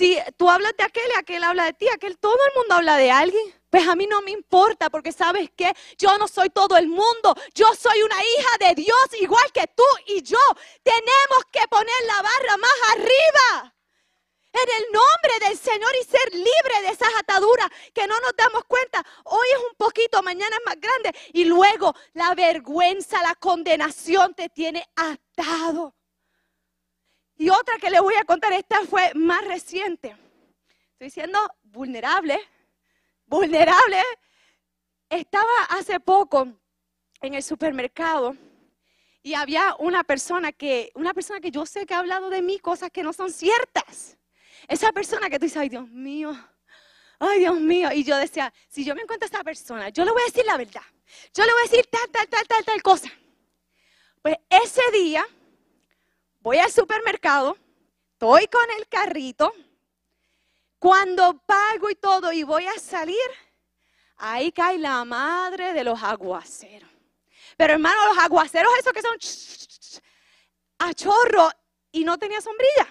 si 0.00 0.18
tú 0.38 0.48
hablas 0.48 0.72
de 0.78 0.84
aquel 0.84 1.04
y 1.14 1.18
aquel 1.18 1.44
habla 1.44 1.66
de 1.66 1.74
ti, 1.74 1.86
aquel 1.88 2.16
todo 2.16 2.38
el 2.48 2.54
mundo 2.56 2.74
habla 2.76 2.96
de 2.96 3.10
alguien. 3.10 3.54
Pues 3.68 3.86
a 3.86 3.94
mí 3.94 4.06
no 4.06 4.22
me 4.22 4.30
importa 4.30 4.88
porque 4.88 5.12
sabes 5.12 5.50
que 5.54 5.70
yo 5.98 6.16
no 6.16 6.26
soy 6.26 6.48
todo 6.48 6.78
el 6.78 6.88
mundo. 6.88 7.34
Yo 7.54 7.66
soy 7.74 8.00
una 8.00 8.16
hija 8.16 8.66
de 8.66 8.74
Dios 8.76 9.06
igual 9.20 9.44
que 9.52 9.66
tú 9.76 9.84
y 10.06 10.22
yo. 10.22 10.38
Tenemos 10.82 11.44
que 11.52 11.68
poner 11.68 12.00
la 12.06 12.22
barra 12.22 12.56
más 12.56 12.78
arriba. 12.92 13.74
En 14.52 14.68
el 14.78 14.84
nombre 14.90 15.46
del 15.46 15.58
Señor 15.58 15.92
y 16.00 16.04
ser 16.04 16.32
libre 16.32 16.80
de 16.82 16.88
esas 16.88 17.10
ataduras 17.18 17.68
que 17.92 18.06
no 18.06 18.18
nos 18.20 18.34
damos 18.34 18.64
cuenta. 18.64 19.04
Hoy 19.24 19.46
es 19.52 19.62
un 19.70 19.76
poquito, 19.76 20.22
mañana 20.22 20.56
es 20.56 20.62
más 20.64 20.80
grande. 20.80 21.14
Y 21.34 21.44
luego 21.44 21.94
la 22.14 22.34
vergüenza, 22.34 23.22
la 23.22 23.34
condenación 23.34 24.32
te 24.34 24.48
tiene 24.48 24.82
atado. 24.96 25.94
Y 27.40 27.48
otra 27.48 27.78
que 27.78 27.88
le 27.88 28.00
voy 28.00 28.12
a 28.16 28.24
contar, 28.24 28.52
esta 28.52 28.84
fue 28.84 29.12
más 29.14 29.42
reciente. 29.46 30.08
Estoy 30.08 31.06
diciendo 31.06 31.38
vulnerable, 31.62 32.38
vulnerable. 33.24 33.96
Estaba 35.08 35.64
hace 35.70 36.00
poco 36.00 36.48
en 37.22 37.32
el 37.32 37.42
supermercado 37.42 38.36
y 39.22 39.32
había 39.32 39.74
una 39.78 40.04
persona 40.04 40.52
que, 40.52 40.92
una 40.94 41.14
persona 41.14 41.40
que 41.40 41.50
yo 41.50 41.64
sé 41.64 41.86
que 41.86 41.94
ha 41.94 42.00
hablado 42.00 42.28
de 42.28 42.42
mí 42.42 42.58
cosas 42.58 42.90
que 42.90 43.02
no 43.02 43.14
son 43.14 43.32
ciertas. 43.32 44.18
Esa 44.68 44.92
persona 44.92 45.30
que 45.30 45.38
tú 45.38 45.46
dices, 45.46 45.62
ay 45.62 45.70
Dios 45.70 45.88
mío, 45.88 46.38
ay 47.20 47.38
Dios 47.38 47.58
mío. 47.58 47.88
Y 47.90 48.04
yo 48.04 48.18
decía, 48.18 48.52
si 48.68 48.84
yo 48.84 48.94
me 48.94 49.00
encuentro 49.00 49.24
a 49.24 49.30
esta 49.32 49.42
persona, 49.42 49.88
yo 49.88 50.04
le 50.04 50.10
voy 50.10 50.20
a 50.20 50.26
decir 50.26 50.44
la 50.44 50.58
verdad. 50.58 50.84
Yo 51.32 51.46
le 51.46 51.52
voy 51.52 51.60
a 51.62 51.70
decir 51.70 51.86
tal, 51.86 52.10
tal, 52.10 52.28
tal, 52.28 52.46
tal, 52.46 52.64
tal 52.66 52.82
cosa. 52.82 53.10
Pues 54.20 54.36
ese 54.50 54.82
día 54.92 55.26
voy 56.40 56.58
al 56.58 56.70
supermercado, 56.70 57.56
estoy 58.12 58.46
con 58.48 58.70
el 58.78 58.88
carrito, 58.88 59.52
cuando 60.78 61.38
pago 61.44 61.90
y 61.90 61.94
todo 61.94 62.32
y 62.32 62.42
voy 62.42 62.66
a 62.66 62.78
salir, 62.78 63.16
ahí 64.16 64.50
cae 64.50 64.78
la 64.78 65.04
madre 65.04 65.72
de 65.72 65.84
los 65.84 66.02
aguaceros. 66.02 66.88
Pero 67.56 67.74
hermano, 67.74 68.14
los 68.14 68.18
aguaceros 68.18 68.72
esos 68.78 68.92
que 68.92 69.02
son 69.02 69.18
a 70.78 70.94
chorro 70.94 71.50
y 71.92 72.04
no 72.04 72.18
tenía 72.18 72.40
sombrilla. 72.40 72.88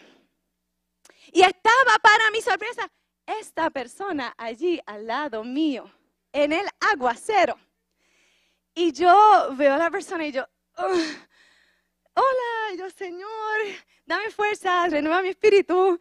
Y 1.31 1.41
estaba 1.41 1.97
para 2.01 2.29
mi 2.31 2.41
sorpresa 2.41 2.89
esta 3.25 3.69
persona 3.69 4.33
allí 4.37 4.79
al 4.85 5.07
lado 5.07 5.43
mío, 5.43 5.91
en 6.31 6.53
el 6.53 6.67
aguacero. 6.91 7.57
Y 8.73 8.91
yo 8.91 9.49
veo 9.53 9.73
a 9.73 9.77
la 9.77 9.89
persona 9.89 10.25
y 10.27 10.31
yo, 10.31 10.47
hola, 12.13 12.75
yo 12.77 12.89
Señor, 12.89 13.59
dame 14.05 14.29
fuerza, 14.31 14.87
renueva 14.87 15.21
mi 15.21 15.29
espíritu. 15.29 15.99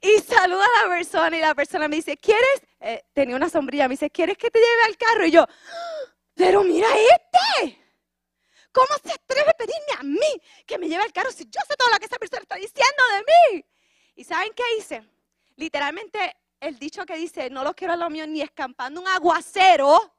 Y 0.00 0.20
saluda 0.20 0.64
a 0.64 0.84
la 0.84 0.94
persona 0.96 1.36
y 1.36 1.40
la 1.40 1.54
persona 1.54 1.88
me 1.88 1.96
dice, 1.96 2.16
¿quieres? 2.16 2.62
Eh, 2.80 3.04
tenía 3.12 3.34
una 3.34 3.48
sombrilla, 3.48 3.88
me 3.88 3.94
dice, 3.94 4.10
¿quieres 4.10 4.38
que 4.38 4.50
te 4.50 4.58
lleve 4.58 4.82
al 4.86 4.96
carro? 4.96 5.26
Y 5.26 5.32
yo, 5.32 5.44
pero 6.34 6.62
mira 6.62 6.86
este. 6.88 7.84
¿Cómo 8.70 8.88
se 9.02 9.12
atreve 9.12 9.50
a 9.50 9.54
pedirme 9.54 9.92
a 9.98 10.02
mí 10.04 10.42
que 10.64 10.78
me 10.78 10.88
lleve 10.88 11.02
al 11.02 11.12
carro 11.12 11.32
si 11.32 11.44
yo 11.44 11.60
sé 11.66 11.74
todo 11.76 11.90
lo 11.90 11.98
que 11.98 12.06
esa 12.06 12.18
persona 12.18 12.42
está 12.42 12.54
diciendo 12.54 13.02
de 13.14 13.56
mí? 13.58 13.64
¿Y 14.14 14.24
saben 14.24 14.52
qué 14.54 14.62
hice? 14.78 15.02
Literalmente 15.56 16.36
el 16.60 16.78
dicho 16.78 17.04
que 17.04 17.16
dice, 17.16 17.50
no 17.50 17.64
lo 17.64 17.74
quiero 17.74 17.94
a 17.94 17.96
lo 17.96 18.08
mío 18.10 18.26
ni 18.26 18.40
escampando 18.40 19.00
un 19.00 19.08
aguacero, 19.08 20.17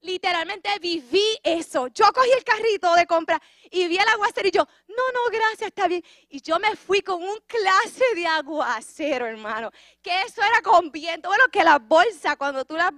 literalmente 0.00 0.70
viví 0.80 1.38
eso. 1.42 1.88
Yo 1.88 2.06
cogí 2.12 2.30
el 2.30 2.44
carrito 2.44 2.94
de 2.94 3.06
compra 3.06 3.40
y 3.70 3.88
vi 3.88 3.96
el 3.96 4.08
aguacero 4.08 4.48
y 4.48 4.50
yo, 4.50 4.66
no, 4.88 5.12
no, 5.12 5.30
gracias, 5.30 5.68
está 5.68 5.88
bien. 5.88 6.02
Y 6.28 6.40
yo 6.40 6.58
me 6.58 6.76
fui 6.76 7.00
con 7.00 7.22
un 7.22 7.38
clase 7.46 8.04
de 8.14 8.26
aguacero, 8.26 9.26
hermano. 9.26 9.70
Que 10.02 10.22
eso 10.22 10.42
era 10.42 10.62
con 10.62 10.90
viento. 10.90 11.28
Bueno, 11.28 11.44
que 11.50 11.64
la 11.64 11.78
bolsa, 11.78 12.36
cuando 12.36 12.64
tú 12.64 12.76
la 12.76 12.92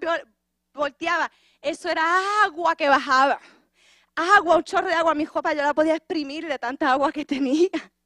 volteabas, 0.74 1.30
eso 1.60 1.88
era 1.88 2.04
agua 2.44 2.74
que 2.76 2.88
bajaba. 2.88 3.40
Agua, 4.14 4.56
un 4.56 4.64
chorro 4.64 4.88
de 4.88 4.94
agua. 4.94 5.14
Mi 5.14 5.24
ropa 5.24 5.52
yo 5.52 5.62
la 5.62 5.74
podía 5.74 5.96
exprimir 5.96 6.46
de 6.46 6.58
tanta 6.58 6.92
agua 6.92 7.12
que 7.12 7.24
tenía. 7.24 7.70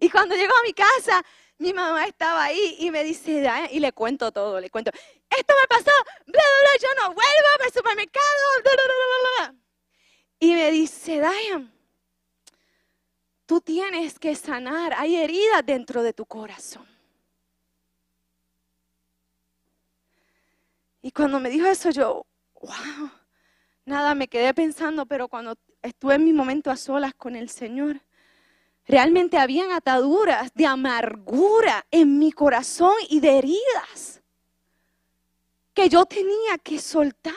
Y 0.00 0.08
cuando 0.08 0.34
llegó 0.34 0.52
a 0.52 0.62
mi 0.64 0.72
casa, 0.72 1.22
mi 1.62 1.72
mamá 1.72 2.06
estaba 2.06 2.44
ahí 2.44 2.76
y 2.80 2.90
me 2.90 3.04
dice, 3.04 3.48
y 3.70 3.78
le 3.78 3.92
cuento 3.92 4.32
todo, 4.32 4.60
le 4.60 4.68
cuento, 4.68 4.90
esto 5.30 5.54
me 5.62 5.68
pasó, 5.68 5.92
bla, 6.26 6.42
bla, 6.42 6.42
bla, 6.60 6.70
yo 6.80 6.88
no 7.00 7.14
vuelvo 7.14 7.64
al 7.64 7.72
supermercado, 7.72 8.26
bla, 8.62 8.72
bla, 8.74 8.84
bla, 8.84 9.48
bla. 9.48 9.54
Y 10.40 10.54
me 10.54 10.70
dice, 10.72 11.12
Diane, 11.20 11.70
tú 13.46 13.60
tienes 13.60 14.18
que 14.18 14.34
sanar, 14.34 14.92
hay 14.96 15.16
heridas 15.16 15.64
dentro 15.64 16.02
de 16.02 16.12
tu 16.12 16.26
corazón. 16.26 16.86
Y 21.00 21.12
cuando 21.12 21.38
me 21.38 21.48
dijo 21.48 21.66
eso, 21.66 21.90
yo, 21.90 22.26
wow, 22.60 23.10
nada, 23.84 24.16
me 24.16 24.26
quedé 24.26 24.52
pensando, 24.52 25.06
pero 25.06 25.28
cuando 25.28 25.56
estuve 25.80 26.16
en 26.16 26.24
mi 26.24 26.32
momento 26.32 26.72
a 26.72 26.76
solas 26.76 27.14
con 27.14 27.36
el 27.36 27.48
Señor, 27.48 28.00
realmente 28.86 29.38
habían 29.38 29.72
ataduras 29.72 30.52
de 30.54 30.66
amargura 30.66 31.86
en 31.90 32.18
mi 32.18 32.32
corazón 32.32 32.94
y 33.08 33.20
de 33.20 33.38
heridas 33.38 34.22
que 35.74 35.88
yo 35.88 36.04
tenía 36.04 36.58
que 36.62 36.78
soltar. 36.78 37.34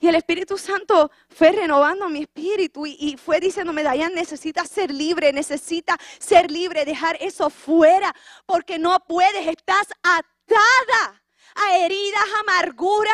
Y 0.00 0.06
el 0.06 0.14
Espíritu 0.14 0.56
Santo 0.56 1.10
fue 1.28 1.50
renovando 1.50 2.08
mi 2.08 2.20
espíritu 2.20 2.86
y, 2.86 3.16
fue 3.16 3.40
diciéndome, 3.40 3.82
Dayan, 3.82 4.14
necesita 4.14 4.64
ser 4.64 4.92
libre, 4.92 5.32
necesita 5.32 5.98
ser 6.20 6.50
libre, 6.52 6.84
dejar 6.84 7.16
eso 7.20 7.50
fuera, 7.50 8.14
porque 8.46 8.78
no 8.78 8.96
puedes, 9.08 9.46
estás 9.48 9.88
atada 10.02 11.22
a 11.56 11.78
heridas, 11.78 12.22
amargura. 12.40 13.10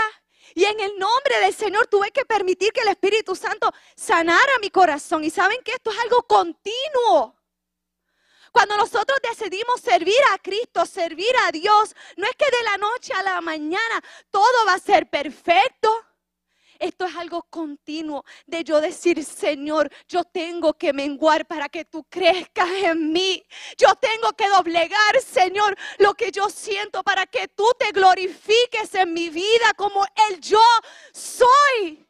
Y 0.54 0.64
en 0.64 0.78
el 0.80 0.98
nombre 0.98 1.40
del 1.40 1.54
Señor 1.54 1.86
tuve 1.86 2.10
que 2.10 2.24
permitir 2.24 2.72
que 2.72 2.80
el 2.80 2.88
Espíritu 2.88 3.34
Santo 3.34 3.72
sanara 3.96 4.52
mi 4.60 4.70
corazón. 4.70 5.24
Y 5.24 5.30
saben 5.30 5.62
que 5.64 5.72
esto 5.72 5.90
es 5.90 5.98
algo 6.00 6.22
continuo. 6.24 7.34
Cuando 8.52 8.76
nosotros 8.76 9.18
decidimos 9.28 9.80
servir 9.80 10.14
a 10.32 10.38
Cristo, 10.38 10.86
servir 10.86 11.34
a 11.48 11.50
Dios, 11.50 11.96
no 12.16 12.26
es 12.26 12.36
que 12.36 12.44
de 12.44 12.62
la 12.62 12.78
noche 12.78 13.12
a 13.12 13.22
la 13.22 13.40
mañana 13.40 14.02
todo 14.30 14.66
va 14.66 14.74
a 14.74 14.78
ser 14.78 15.10
perfecto. 15.10 15.90
Esto 16.84 17.06
es 17.06 17.16
algo 17.16 17.42
continuo 17.44 18.26
de 18.44 18.62
yo 18.62 18.78
decir, 18.78 19.24
Señor, 19.24 19.90
yo 20.06 20.22
tengo 20.22 20.74
que 20.74 20.92
menguar 20.92 21.46
para 21.46 21.70
que 21.70 21.86
tú 21.86 22.04
crezcas 22.04 22.68
en 22.68 23.10
mí. 23.10 23.42
Yo 23.78 23.94
tengo 23.94 24.34
que 24.34 24.46
doblegar, 24.50 25.18
Señor, 25.22 25.74
lo 25.96 26.12
que 26.12 26.30
yo 26.30 26.50
siento 26.50 27.02
para 27.02 27.24
que 27.24 27.48
tú 27.48 27.64
te 27.78 27.90
glorifiques 27.90 28.94
en 28.96 29.14
mi 29.14 29.30
vida 29.30 29.72
como 29.78 30.04
el 30.28 30.38
yo 30.42 30.60
soy. 31.14 32.06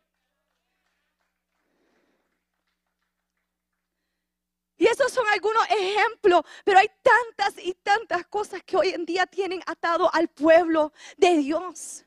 Y 4.77 4.87
esos 4.89 5.13
son 5.13 5.29
algunos 5.29 5.65
ejemplos, 5.71 6.43
pero 6.65 6.81
hay 6.81 6.91
tantas 7.01 7.65
y 7.65 7.75
tantas 7.75 8.27
cosas 8.27 8.61
que 8.65 8.77
hoy 8.77 8.89
en 8.89 9.07
día 9.07 9.25
tienen 9.25 9.63
atado 9.67 10.13
al 10.13 10.27
pueblo 10.27 10.93
de 11.17 11.37
Dios. 11.37 12.05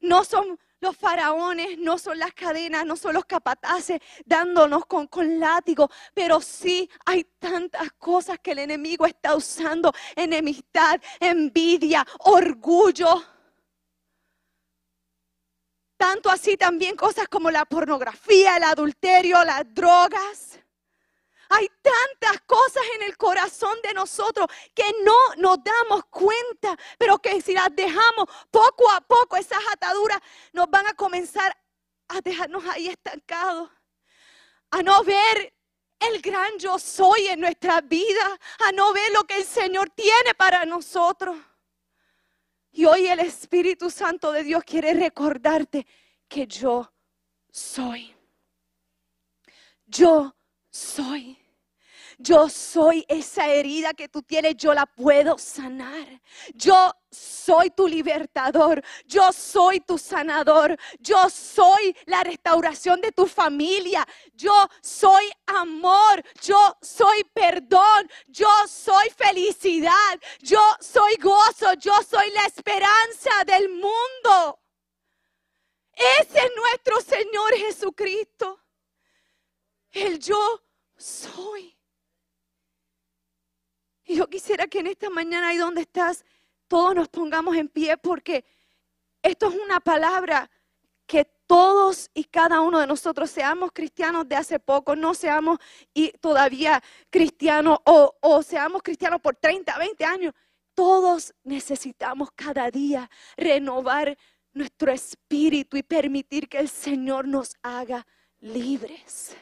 No 0.00 0.24
son 0.24 0.58
los 0.80 0.96
faraones, 0.96 1.78
no 1.78 1.98
son 1.98 2.18
las 2.18 2.32
cadenas, 2.32 2.84
no 2.86 2.96
son 2.96 3.14
los 3.14 3.24
capataces 3.26 4.00
dándonos 4.24 4.86
con, 4.86 5.08
látigo, 5.38 5.90
pero 6.14 6.40
sí 6.40 6.90
hay 7.04 7.24
tantas 7.38 7.92
cosas 7.92 8.38
que 8.40 8.52
el 8.52 8.60
enemigo 8.60 9.06
está 9.06 9.36
usando, 9.36 9.92
enemistad, 10.16 11.00
envidia, 11.20 12.06
orgullo. 12.20 13.22
Tanto 15.96 16.30
así 16.30 16.56
también 16.56 16.96
cosas 16.96 17.28
como 17.28 17.50
la 17.50 17.66
pornografía, 17.66 18.56
el 18.56 18.64
adulterio, 18.64 19.44
las 19.44 19.62
drogas. 19.74 20.58
Hay 21.52 21.68
tantas 21.82 22.42
cosas 22.46 22.82
en 22.94 23.02
el 23.02 23.16
corazón 23.16 23.76
de 23.82 23.92
nosotros 23.92 24.46
que 24.72 24.84
no 25.04 25.34
nos 25.36 25.58
damos 25.64 26.04
cuenta, 26.06 26.76
pero 26.96 27.18
que 27.18 27.40
si 27.40 27.52
las 27.52 27.74
dejamos 27.74 28.28
poco 28.52 28.88
a 28.92 29.00
poco, 29.00 29.36
esas 29.36 29.62
ataduras 29.72 30.20
nos 30.52 30.70
van 30.70 30.86
a 30.86 30.94
comenzar 30.94 31.56
a 32.06 32.20
dejarnos 32.20 32.64
ahí 32.66 32.86
estancados, 32.86 33.68
a 34.70 34.82
no 34.82 35.02
ver 35.02 35.52
el 35.98 36.22
gran 36.22 36.56
yo 36.56 36.78
soy 36.78 37.26
en 37.26 37.40
nuestra 37.40 37.80
vida, 37.80 38.38
a 38.68 38.70
no 38.70 38.92
ver 38.92 39.10
lo 39.12 39.24
que 39.24 39.36
el 39.38 39.44
Señor 39.44 39.90
tiene 39.90 40.34
para 40.36 40.64
nosotros. 40.64 41.36
Y 42.70 42.84
hoy 42.84 43.08
el 43.08 43.18
Espíritu 43.18 43.90
Santo 43.90 44.30
de 44.30 44.44
Dios 44.44 44.62
quiere 44.64 44.94
recordarte 44.94 45.84
que 46.28 46.46
yo 46.46 46.92
soy. 47.50 48.14
Yo 49.86 50.32
soy. 50.70 51.39
Yo 52.22 52.50
soy 52.50 53.02
esa 53.08 53.48
herida 53.48 53.94
que 53.94 54.06
tú 54.06 54.20
tienes, 54.20 54.54
yo 54.58 54.74
la 54.74 54.84
puedo 54.84 55.38
sanar. 55.38 56.20
Yo 56.52 56.92
soy 57.10 57.70
tu 57.70 57.88
libertador, 57.88 58.84
yo 59.06 59.32
soy 59.32 59.80
tu 59.80 59.96
sanador, 59.96 60.76
yo 60.98 61.30
soy 61.30 61.96
la 62.04 62.22
restauración 62.22 63.00
de 63.00 63.10
tu 63.10 63.26
familia, 63.26 64.06
yo 64.34 64.52
soy 64.82 65.24
amor, 65.46 66.22
yo 66.42 66.76
soy 66.82 67.24
perdón, 67.32 68.10
yo 68.26 68.50
soy 68.68 69.08
felicidad, 69.16 70.20
yo 70.40 70.60
soy 70.78 71.16
gozo, 71.16 71.72
yo 71.78 71.94
soy 72.06 72.30
la 72.32 72.44
esperanza 72.44 73.30
del 73.46 73.70
mundo. 73.70 74.60
Ese 75.94 76.38
es 76.38 76.52
nuestro 76.54 77.00
Señor 77.00 77.54
Jesucristo. 77.56 78.60
El 79.90 80.18
yo 80.18 80.62
soy. 80.98 81.79
Y 84.10 84.16
yo 84.16 84.28
quisiera 84.28 84.66
que 84.66 84.80
en 84.80 84.88
esta 84.88 85.08
mañana 85.08 85.50
ahí 85.50 85.56
donde 85.56 85.82
estás, 85.82 86.24
todos 86.66 86.96
nos 86.96 87.08
pongamos 87.08 87.54
en 87.54 87.68
pie 87.68 87.96
porque 87.96 88.44
esto 89.22 89.48
es 89.48 89.54
una 89.54 89.78
palabra 89.78 90.50
que 91.06 91.24
todos 91.46 92.10
y 92.12 92.24
cada 92.24 92.60
uno 92.60 92.80
de 92.80 92.88
nosotros 92.88 93.30
seamos 93.30 93.70
cristianos 93.72 94.28
de 94.28 94.34
hace 94.34 94.58
poco, 94.58 94.96
no 94.96 95.14
seamos 95.14 95.60
y 95.94 96.10
todavía 96.18 96.82
cristianos 97.08 97.78
o, 97.84 98.16
o 98.20 98.42
seamos 98.42 98.82
cristianos 98.82 99.20
por 99.20 99.36
30, 99.36 99.78
20 99.78 100.04
años, 100.04 100.34
todos 100.74 101.32
necesitamos 101.44 102.30
cada 102.34 102.68
día 102.68 103.08
renovar 103.36 104.18
nuestro 104.52 104.90
espíritu 104.90 105.76
y 105.76 105.84
permitir 105.84 106.48
que 106.48 106.58
el 106.58 106.68
Señor 106.68 107.28
nos 107.28 107.54
haga 107.62 108.04
libres. 108.40 109.36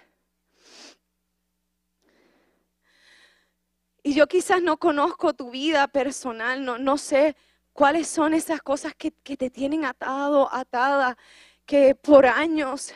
Y 4.08 4.14
yo 4.14 4.26
quizás 4.26 4.62
no 4.62 4.78
conozco 4.78 5.34
tu 5.34 5.50
vida 5.50 5.86
personal, 5.86 6.64
no, 6.64 6.96
sé 6.96 7.36
cuáles 7.74 8.08
son 8.08 8.32
esas 8.32 8.62
cosas 8.62 8.94
que, 8.94 9.10
te 9.10 9.50
tienen 9.50 9.84
atado, 9.84 10.48
atada, 10.50 11.18
que 11.66 11.94
por 11.94 12.24
años 12.24 12.94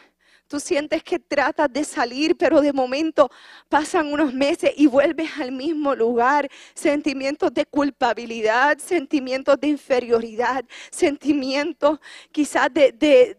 tú 0.48 0.58
sientes 0.58 1.02
que 1.02 1.18
tratas 1.18 1.70
de 1.70 1.84
salir, 1.84 2.34
pero 2.34 2.62
de 2.62 2.72
momento 2.72 3.30
pasan 3.68 4.10
unos 4.10 4.32
meses 4.32 4.72
y 4.74 4.86
vuelves 4.86 5.28
al 5.38 5.52
mismo 5.52 5.94
lugar. 5.94 6.48
Sentimientos 6.72 7.52
de 7.52 7.66
culpabilidad, 7.66 8.78
sentimientos 8.78 9.60
de 9.60 9.68
inferioridad, 9.68 10.64
sentimientos 10.90 12.00
quizás 12.30 12.70
de 12.72 13.36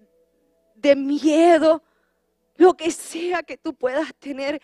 miedo, 0.96 1.82
lo 2.56 2.76
que 2.76 2.92
sea 2.92 3.42
que 3.42 3.58
tú 3.58 3.74
puedas 3.74 4.14
tener. 4.20 4.62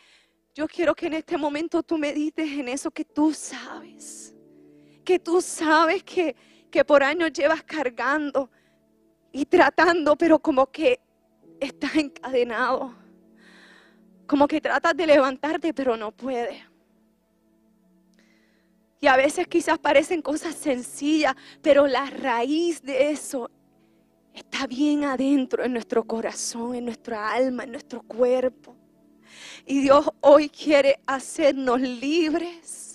Yo 0.59 0.67
quiero 0.67 0.93
que 0.93 1.07
en 1.07 1.13
este 1.13 1.37
momento 1.37 1.81
tú 1.81 1.97
medites 1.97 2.45
en 2.45 2.67
eso 2.67 2.91
que 2.91 3.05
tú 3.05 3.33
sabes. 3.33 4.35
Que 5.05 5.17
tú 5.17 5.41
sabes 5.41 6.03
que, 6.03 6.35
que 6.69 6.83
por 6.83 7.01
años 7.01 7.31
llevas 7.31 7.63
cargando 7.63 8.51
y 9.31 9.45
tratando, 9.45 10.17
pero 10.17 10.37
como 10.37 10.69
que 10.69 10.99
estás 11.61 11.95
encadenado. 11.95 12.93
Como 14.27 14.49
que 14.49 14.59
tratas 14.59 14.97
de 14.97 15.07
levantarte, 15.07 15.73
pero 15.73 15.95
no 15.95 16.11
puedes. 16.11 16.61
Y 18.99 19.07
a 19.07 19.15
veces 19.15 19.47
quizás 19.47 19.79
parecen 19.79 20.21
cosas 20.21 20.55
sencillas, 20.55 21.35
pero 21.61 21.87
la 21.87 22.05
raíz 22.07 22.81
de 22.81 23.11
eso 23.11 23.49
está 24.33 24.67
bien 24.67 25.05
adentro 25.05 25.63
en 25.63 25.71
nuestro 25.71 26.03
corazón, 26.03 26.75
en 26.75 26.83
nuestra 26.83 27.31
alma, 27.31 27.63
en 27.63 27.71
nuestro 27.71 28.01
cuerpo. 28.01 28.75
Y 29.65 29.81
Dios 29.81 30.09
hoy 30.21 30.49
quiere 30.49 30.99
hacernos 31.05 31.79
libres. 31.81 32.89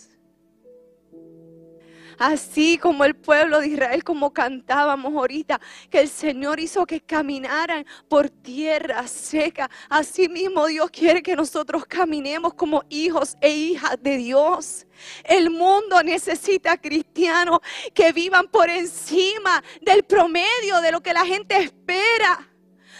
Así 2.18 2.78
como 2.78 3.04
el 3.04 3.14
pueblo 3.14 3.60
de 3.60 3.68
Israel, 3.68 4.04
como 4.04 4.32
cantábamos 4.32 5.14
ahorita, 5.14 5.60
que 5.90 6.00
el 6.00 6.08
Señor 6.08 6.60
hizo 6.60 6.86
que 6.86 7.00
caminaran 7.00 7.84
por 8.08 8.30
tierra 8.30 9.06
seca. 9.08 9.70
Así 9.88 10.28
mismo 10.28 10.66
Dios 10.66 10.90
quiere 10.90 11.22
que 11.22 11.36
nosotros 11.36 11.84
caminemos 11.86 12.54
como 12.54 12.84
hijos 12.88 13.36
e 13.40 13.50
hijas 13.50 13.96
de 14.00 14.16
Dios. 14.16 14.86
El 15.24 15.50
mundo 15.50 16.02
necesita 16.02 16.76
cristianos 16.76 17.58
que 17.92 18.12
vivan 18.12 18.48
por 18.48 18.70
encima 18.70 19.62
del 19.80 20.04
promedio 20.04 20.80
de 20.80 20.92
lo 20.92 21.02
que 21.02 21.12
la 21.12 21.26
gente 21.26 21.56
espera. 21.56 22.53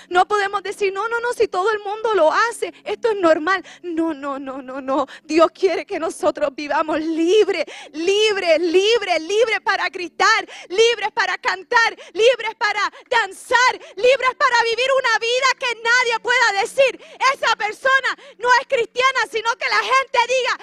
No 0.08 0.26
podemos 0.26 0.62
decir, 0.62 0.92
no, 0.92 1.08
no, 1.08 1.20
no, 1.20 1.32
si 1.32 1.48
todo 1.48 1.70
el 1.70 1.80
mundo 1.80 2.14
lo 2.14 2.32
hace, 2.32 2.72
esto 2.84 3.10
es 3.10 3.16
normal. 3.16 3.64
No, 3.82 4.14
no, 4.14 4.38
no, 4.38 4.62
no, 4.62 4.80
no. 4.80 5.06
Dios 5.24 5.48
quiere 5.52 5.86
que 5.86 5.98
nosotros 5.98 6.50
vivamos 6.54 7.00
libre, 7.00 7.64
libre, 7.92 8.58
libre, 8.58 9.18
libre 9.20 9.60
para 9.60 9.88
gritar, 9.88 10.48
libres 10.68 11.10
para 11.12 11.38
cantar, 11.38 11.96
libres 12.12 12.54
para 12.58 12.80
danzar, 13.08 13.72
libres 13.96 14.34
para 14.36 14.62
vivir 14.62 14.86
una 14.98 15.18
vida 15.18 15.48
que 15.58 15.74
nadie 15.82 16.20
pueda 16.20 16.60
decir, 16.60 17.00
esa 17.34 17.56
persona 17.56 18.10
no 18.38 18.48
es 18.60 18.66
cristiana, 18.68 19.20
sino 19.30 19.50
que 19.52 19.68
la 19.68 19.80
gente 19.80 20.18
diga, 20.28 20.58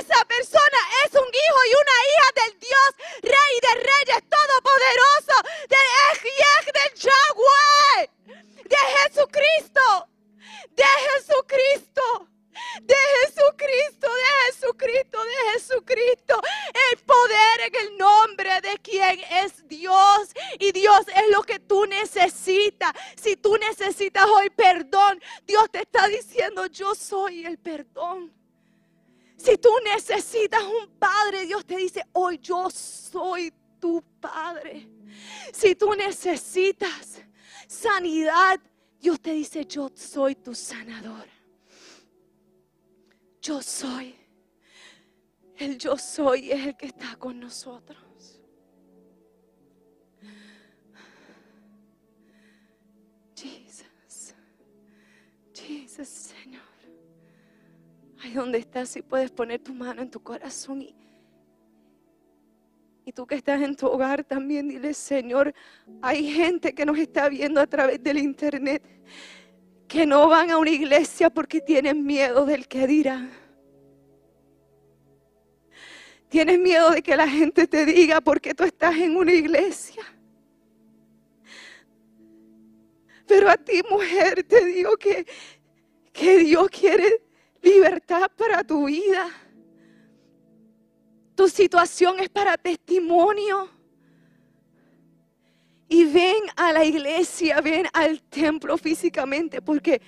esa 0.00 0.24
persona 0.24 0.78
es 1.04 1.12
un 1.12 1.28
hijo 1.28 1.60
y 1.64 1.72
una 1.74 1.96
hija 2.10 2.28
del 2.44 2.60
Dios, 2.60 2.88
Rey 3.22 3.54
de 3.62 3.74
Reyes, 3.80 4.22
Todopoderoso, 4.28 5.36
del 5.68 5.86
Ej 6.10 6.72
del 6.72 6.94
Yahweh 6.94 8.15
de 8.26 8.76
Jesucristo, 9.04 10.08
de 10.74 10.84
Jesucristo, 10.84 12.28
de 12.82 12.94
Jesucristo, 13.22 14.08
de 14.08 14.52
Jesucristo, 14.52 15.18
de 15.24 15.52
Jesucristo. 15.52 16.40
El 16.92 16.98
poder 17.00 17.60
en 17.66 17.86
el 17.86 17.98
nombre 17.98 18.60
de 18.62 18.78
quien 18.78 19.20
es 19.44 19.66
Dios. 19.68 20.34
Y 20.58 20.72
Dios 20.72 21.00
es 21.08 21.30
lo 21.30 21.42
que 21.42 21.58
tú 21.58 21.86
necesitas. 21.86 22.92
Si 23.16 23.36
tú 23.36 23.56
necesitas 23.56 24.26
hoy 24.26 24.50
perdón, 24.50 25.20
Dios 25.46 25.70
te 25.70 25.80
está 25.80 26.08
diciendo, 26.08 26.66
yo 26.66 26.94
soy 26.94 27.44
el 27.44 27.58
perdón. 27.58 28.32
Si 29.36 29.58
tú 29.58 29.70
necesitas 29.84 30.62
un 30.62 30.88
padre, 30.98 31.44
Dios 31.46 31.64
te 31.66 31.76
dice, 31.76 32.04
hoy 32.12 32.38
yo 32.38 32.70
soy 32.70 33.52
tu 33.78 34.02
padre. 34.20 34.88
Si 35.52 35.74
tú 35.74 35.94
necesitas 35.94 37.20
sanidad, 37.66 38.60
Dios 39.00 39.20
te 39.20 39.32
dice, 39.32 39.64
yo 39.64 39.90
soy 39.94 40.34
tu 40.34 40.54
sanador. 40.54 41.26
Yo 43.40 43.62
soy. 43.62 44.14
El 45.56 45.78
yo 45.78 45.96
soy 45.96 46.50
es 46.50 46.66
el 46.66 46.76
que 46.76 46.86
está 46.86 47.16
con 47.16 47.38
nosotros. 47.38 48.40
Jesus. 53.34 54.34
Jesus, 55.54 56.08
Señor. 56.08 56.62
Ahí 58.20 58.32
donde 58.32 58.58
estás, 58.58 58.88
si 58.90 59.02
puedes 59.02 59.30
poner 59.30 59.60
tu 59.60 59.72
mano 59.72 60.02
en 60.02 60.10
tu 60.10 60.22
corazón 60.22 60.82
y 60.82 61.05
y 63.08 63.12
tú 63.12 63.24
que 63.24 63.36
estás 63.36 63.62
en 63.62 63.76
tu 63.76 63.86
hogar 63.86 64.24
también, 64.24 64.66
dile, 64.66 64.92
Señor, 64.92 65.54
hay 66.02 66.28
gente 66.28 66.74
que 66.74 66.84
nos 66.84 66.98
está 66.98 67.28
viendo 67.28 67.60
a 67.60 67.66
través 67.68 68.02
del 68.02 68.18
internet 68.18 68.82
que 69.86 70.04
no 70.04 70.28
van 70.28 70.50
a 70.50 70.58
una 70.58 70.70
iglesia 70.70 71.30
porque 71.30 71.60
tienen 71.60 72.04
miedo 72.04 72.44
del 72.44 72.66
que 72.66 72.84
dirá. 72.88 73.30
Tienes 76.28 76.58
miedo 76.58 76.90
de 76.90 77.00
que 77.00 77.16
la 77.16 77.28
gente 77.28 77.68
te 77.68 77.86
diga 77.86 78.20
porque 78.20 78.54
tú 78.54 78.64
estás 78.64 78.96
en 78.96 79.16
una 79.16 79.32
iglesia. 79.32 80.02
Pero 83.24 83.48
a 83.48 83.56
ti, 83.56 83.82
mujer, 83.88 84.42
te 84.42 84.64
digo 84.64 84.96
que, 84.96 85.24
que 86.12 86.38
Dios 86.38 86.68
quiere 86.70 87.22
libertad 87.62 88.28
para 88.36 88.64
tu 88.64 88.86
vida. 88.86 89.45
Tu 91.36 91.48
situación 91.48 92.18
es 92.18 92.30
para 92.30 92.56
testimonio. 92.56 93.68
Y 95.88 96.04
ven 96.04 96.42
a 96.56 96.72
la 96.72 96.84
iglesia, 96.84 97.60
ven 97.60 97.86
al 97.92 98.20
templo 98.22 98.76
físicamente, 98.76 99.62
porque 99.62 100.00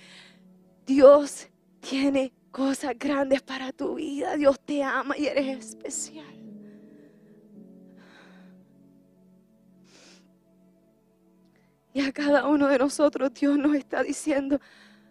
Dios 0.85 1.49
tiene 1.81 2.33
cosas 2.51 2.99
grandes 2.99 3.43
para 3.43 3.71
tu 3.73 3.95
vida. 3.95 4.37
Dios 4.37 4.59
te 4.65 4.83
ama 4.83 5.17
y 5.17 5.27
eres 5.27 5.67
especial. 5.67 6.35
Y 11.93 12.01
a 12.01 12.13
cada 12.13 12.47
uno 12.47 12.69
de 12.69 12.79
nosotros 12.79 13.33
Dios 13.35 13.59
nos 13.59 13.75
está 13.75 14.03
diciendo, 14.03 14.61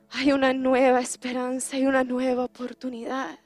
hay 0.10 0.32
una 0.32 0.54
nueva 0.54 1.00
esperanza, 1.00 1.78
hay 1.78 1.86
una 1.86 2.04
nueva 2.04 2.46
oportunidad. 2.46 3.40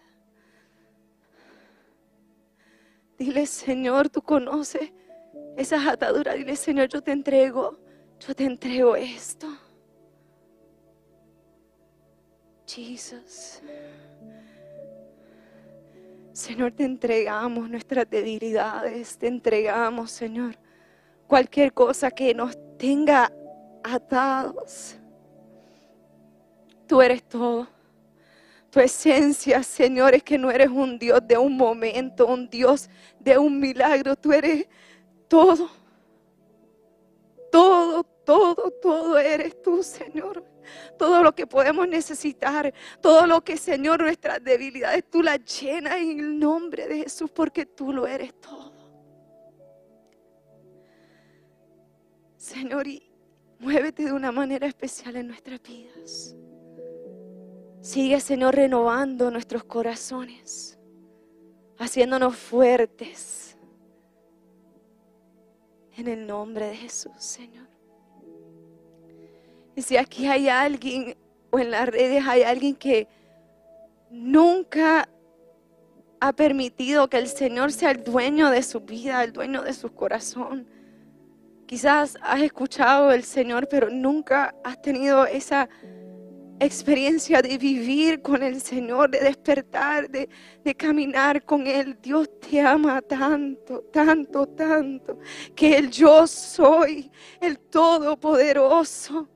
Dile, 3.22 3.46
Señor, 3.46 4.10
tú 4.10 4.24
conoces 4.24 4.92
esas 5.56 5.86
ataduras. 5.86 6.36
Dile, 6.38 6.56
Señor, 6.56 6.90
yo 6.90 7.04
te 7.04 7.12
entrego, 7.12 7.78
yo 8.20 8.34
te 8.34 8.46
entrego 8.46 8.96
esto. 8.96 9.48
Jesús. 12.66 13.62
Señor, 16.34 16.72
te 16.72 16.84
entregamos 16.84 17.70
nuestras 17.70 18.10
debilidades, 18.10 19.16
te 19.20 19.28
entregamos, 19.28 20.10
Señor, 20.10 20.58
cualquier 21.28 21.74
cosa 21.74 22.10
que 22.10 22.34
nos 22.34 22.58
tenga 22.80 23.32
atados. 23.84 24.96
Tú 26.88 27.00
eres 27.04 27.22
todo. 27.22 27.68
Tu 28.72 28.80
esencia, 28.80 29.62
Señor, 29.64 30.16
es 30.16 30.24
que 30.24 30.38
no 30.38 30.50
eres 30.50 30.70
un 30.70 30.98
Dios 30.98 31.20
de 31.28 31.38
un 31.38 31.58
momento, 31.58 32.26
un 32.26 32.50
Dios 32.50 32.90
de 33.20 33.38
un 33.38 33.60
milagro. 33.60 34.16
Tú 34.16 34.32
eres 34.32 34.66
todo. 35.28 35.70
Todo, 37.52 38.06
todo, 38.26 38.72
todo 38.82 39.20
eres 39.20 39.62
tú, 39.62 39.84
Señor. 39.84 40.46
Todo 40.98 41.22
lo 41.22 41.36
que 41.36 41.46
podemos 41.46 41.86
necesitar, 41.86 42.74
todo 43.02 43.28
lo 43.28 43.42
que, 43.42 43.58
Señor, 43.58 44.00
nuestras 44.00 44.42
debilidades, 44.42 45.04
tú 45.10 45.22
las 45.22 45.40
llenas 45.60 45.98
en 45.98 46.20
el 46.20 46.40
nombre 46.40 46.88
de 46.88 47.00
Jesús 47.00 47.30
porque 47.30 47.66
tú 47.66 47.92
lo 47.92 48.08
eres 48.08 48.34
todo. 48.40 48.72
Señor, 52.38 52.88
y 52.88 53.12
muévete 53.60 54.06
de 54.06 54.14
una 54.14 54.32
manera 54.32 54.66
especial 54.66 55.18
en 55.18 55.28
nuestras 55.28 55.62
vidas. 55.62 56.36
Sigue, 57.82 58.20
Señor, 58.20 58.56
renovando 58.56 59.32
nuestros 59.32 59.64
corazones, 59.64 60.78
haciéndonos 61.80 62.36
fuertes. 62.36 63.58
En 65.98 66.08
el 66.08 66.26
nombre 66.26 66.68
de 66.68 66.76
Jesús, 66.76 67.12
Señor. 67.18 67.68
Y 69.76 69.82
si 69.82 69.98
aquí 69.98 70.28
hay 70.28 70.48
alguien 70.48 71.16
o 71.52 71.60
en 71.60 71.72
las 71.72 71.88
redes 71.88 72.24
hay 72.26 72.44
alguien 72.44 72.76
que 72.76 73.08
nunca 74.10 75.08
ha 76.20 76.34
permitido 76.34 77.10
que 77.10 77.18
el 77.18 77.28
Señor 77.28 77.72
sea 77.72 77.92
el 77.92 78.04
dueño 78.04 78.50
de 78.50 78.64
su 78.64 78.80
vida, 78.82 79.24
el 79.24 79.34
dueño 79.34 79.64
de 79.64 79.74
su 79.74 79.94
corazón. 79.94 80.68
Quizás 81.66 82.18
has 82.22 82.42
escuchado 82.42 83.12
el 83.12 83.24
Señor, 83.24 83.68
pero 83.68 83.90
nunca 83.90 84.54
has 84.64 84.82
tenido 84.82 85.26
esa 85.26 85.68
experiencia 86.66 87.42
de 87.42 87.58
vivir 87.58 88.22
con 88.22 88.44
el 88.44 88.62
Señor, 88.62 89.10
de 89.10 89.20
despertar, 89.20 90.10
de, 90.10 90.30
caminar 90.76 91.44
con 91.44 91.66
Él. 91.66 91.98
Dios 92.02 92.30
te 92.40 92.62
ama 92.62 93.02
tanto, 93.02 93.82
tanto, 93.92 94.46
tanto, 94.48 95.18
que 95.56 95.78
el 95.78 95.90
yo 95.90 96.28
soy, 96.28 97.12
el 97.40 97.58
Todopoderoso, 97.58 99.28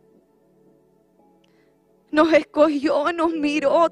nos 2.11 2.31
escogió, 2.31 3.11
nos 3.11 3.33
miró, 3.33 3.87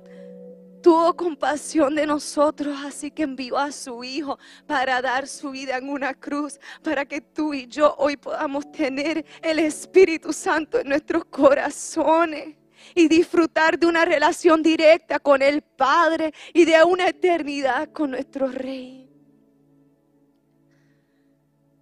tuvo 0.84 1.16
compasión 1.16 1.96
de 1.96 2.06
nosotros, 2.06 2.78
así 2.86 3.10
que 3.10 3.24
envió 3.24 3.58
a 3.58 3.72
su 3.72 4.04
Hijo 4.04 4.38
para 4.68 5.02
dar 5.02 5.28
su 5.28 5.50
vida 5.50 5.78
en 5.78 5.90
una 5.90 6.14
cruz, 6.14 6.60
para 6.84 7.04
que 7.04 7.20
tú 7.20 7.54
y 7.54 7.66
yo 7.66 7.96
hoy 7.98 8.16
podamos 8.16 8.72
tener 8.72 9.26
el 9.42 9.58
Espíritu 9.58 10.32
Santo 10.32 10.80
en 10.80 10.90
nuestros 10.90 11.26
corazones 11.26 12.63
y 12.96 13.08
disfrutar 13.08 13.78
de 13.78 13.88
una 13.88 14.06
relación 14.06 14.64
directa 14.64 15.20
con 15.20 15.42
el 15.42 15.62
Padre 15.62 16.34
y 16.54 16.66
de 16.66 16.84
una 16.84 17.08
eternidad 17.08 17.92
con 17.92 18.12
nuestro 18.12 18.48
Rey. 18.48 19.04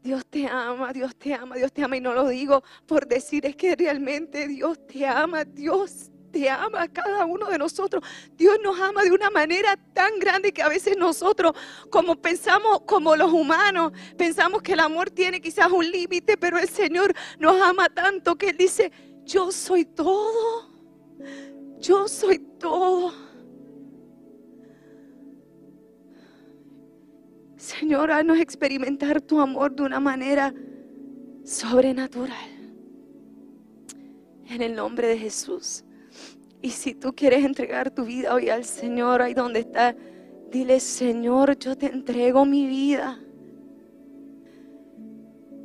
Dios 0.03 0.25
te 0.25 0.47
ama, 0.47 0.91
Dios 0.91 1.15
te 1.15 1.33
ama, 1.33 1.55
Dios 1.55 1.71
te 1.71 1.83
ama. 1.83 1.95
Y 1.95 2.01
no 2.01 2.13
lo 2.13 2.27
digo 2.27 2.63
por 2.87 3.07
decir, 3.07 3.45
es 3.45 3.55
que 3.55 3.75
realmente 3.75 4.47
Dios 4.47 4.85
te 4.87 5.05
ama, 5.05 5.45
Dios 5.45 6.09
te 6.31 6.49
ama 6.49 6.83
a 6.83 6.87
cada 6.87 7.25
uno 7.25 7.47
de 7.47 7.57
nosotros. 7.57 8.03
Dios 8.35 8.57
nos 8.63 8.79
ama 8.79 9.03
de 9.03 9.11
una 9.11 9.29
manera 9.29 9.77
tan 9.93 10.17
grande 10.17 10.51
que 10.51 10.63
a 10.63 10.69
veces 10.69 10.97
nosotros, 10.97 11.53
como 11.89 12.15
pensamos, 12.15 12.81
como 12.81 13.15
los 13.15 13.31
humanos, 13.31 13.91
pensamos 14.17 14.61
que 14.61 14.73
el 14.73 14.79
amor 14.79 15.11
tiene 15.11 15.39
quizás 15.39 15.69
un 15.71 15.89
límite, 15.89 16.37
pero 16.37 16.57
el 16.57 16.69
Señor 16.69 17.13
nos 17.37 17.61
ama 17.61 17.89
tanto 17.89 18.35
que 18.35 18.49
Él 18.49 18.57
dice, 18.57 18.91
yo 19.23 19.51
soy 19.51 19.85
todo. 19.85 20.70
Yo 21.81 22.07
soy 22.07 22.37
todo. 22.59 23.11
Señor, 27.57 28.11
haznos 28.11 28.37
experimentar 28.37 29.19
tu 29.19 29.39
amor 29.39 29.75
de 29.75 29.83
una 29.83 29.99
manera 29.99 30.53
sobrenatural. 31.43 32.37
En 34.47 34.61
el 34.61 34.75
nombre 34.75 35.07
de 35.07 35.17
Jesús. 35.17 35.84
Y 36.61 36.69
si 36.69 36.93
tú 36.93 37.13
quieres 37.15 37.43
entregar 37.43 37.89
tu 37.89 38.05
vida 38.05 38.36
hoy 38.36 38.49
al 38.49 38.63
Señor, 38.63 39.23
ahí 39.23 39.34
donde 39.34 39.61
está, 39.61 39.95
dile, 40.51 40.79
Señor, 40.79 41.57
yo 41.57 41.75
te 41.75 41.88
entrego 41.88 42.45
mi 42.45 42.67
vida. 42.67 43.19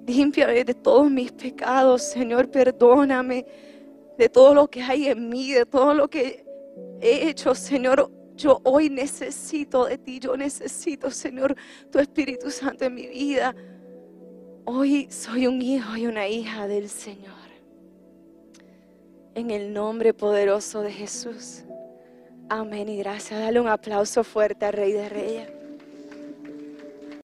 Límpiame 0.07 0.65
de 0.65 0.73
todos 0.73 1.11
mis 1.11 1.31
pecados, 1.33 2.03
Señor, 2.03 2.51
perdóname 2.51 3.45
de 4.19 4.29
todo 4.29 4.55
lo 4.55 4.69
que 4.69 4.83
hay 4.83 5.09
en 5.09 5.29
mí, 5.29 5.53
de 5.53 5.67
todo 5.67 5.95
lo 5.95 6.09
que 6.09 6.45
he 7.01 7.29
hecho, 7.29 7.55
Señor. 7.55 8.11
Yo 8.35 8.61
hoy 8.65 8.91
necesito 8.91 9.87
de 9.87 9.97
ti, 9.97 10.19
yo 10.19 10.37
necesito, 10.37 11.11
Señor, 11.11 11.57
tu 11.91 11.99
Espíritu 11.99 12.51
Santo 12.51 12.85
en 12.85 12.95
mi 12.95 13.07
vida. 13.07 13.55
Hoy 14.67 15.09
soy 15.11 15.47
un 15.47 15.63
hijo 15.63 15.97
y 15.97 16.07
una 16.07 16.29
hija 16.29 16.69
del 16.69 16.89
Señor. 16.89 17.35
En 19.35 19.51
el 19.51 19.73
nombre 19.73 20.13
poderoso 20.13 20.83
de 20.83 20.93
Jesús. 20.93 21.65
Amén 22.49 22.89
y 22.89 22.99
gracias. 22.99 23.41
Dale 23.41 23.61
un 23.61 23.69
aplauso 23.69 24.23
fuerte 24.23 24.67
al 24.67 24.73
Rey 24.73 24.93
de 24.93 25.09
Reyes. 25.09 25.56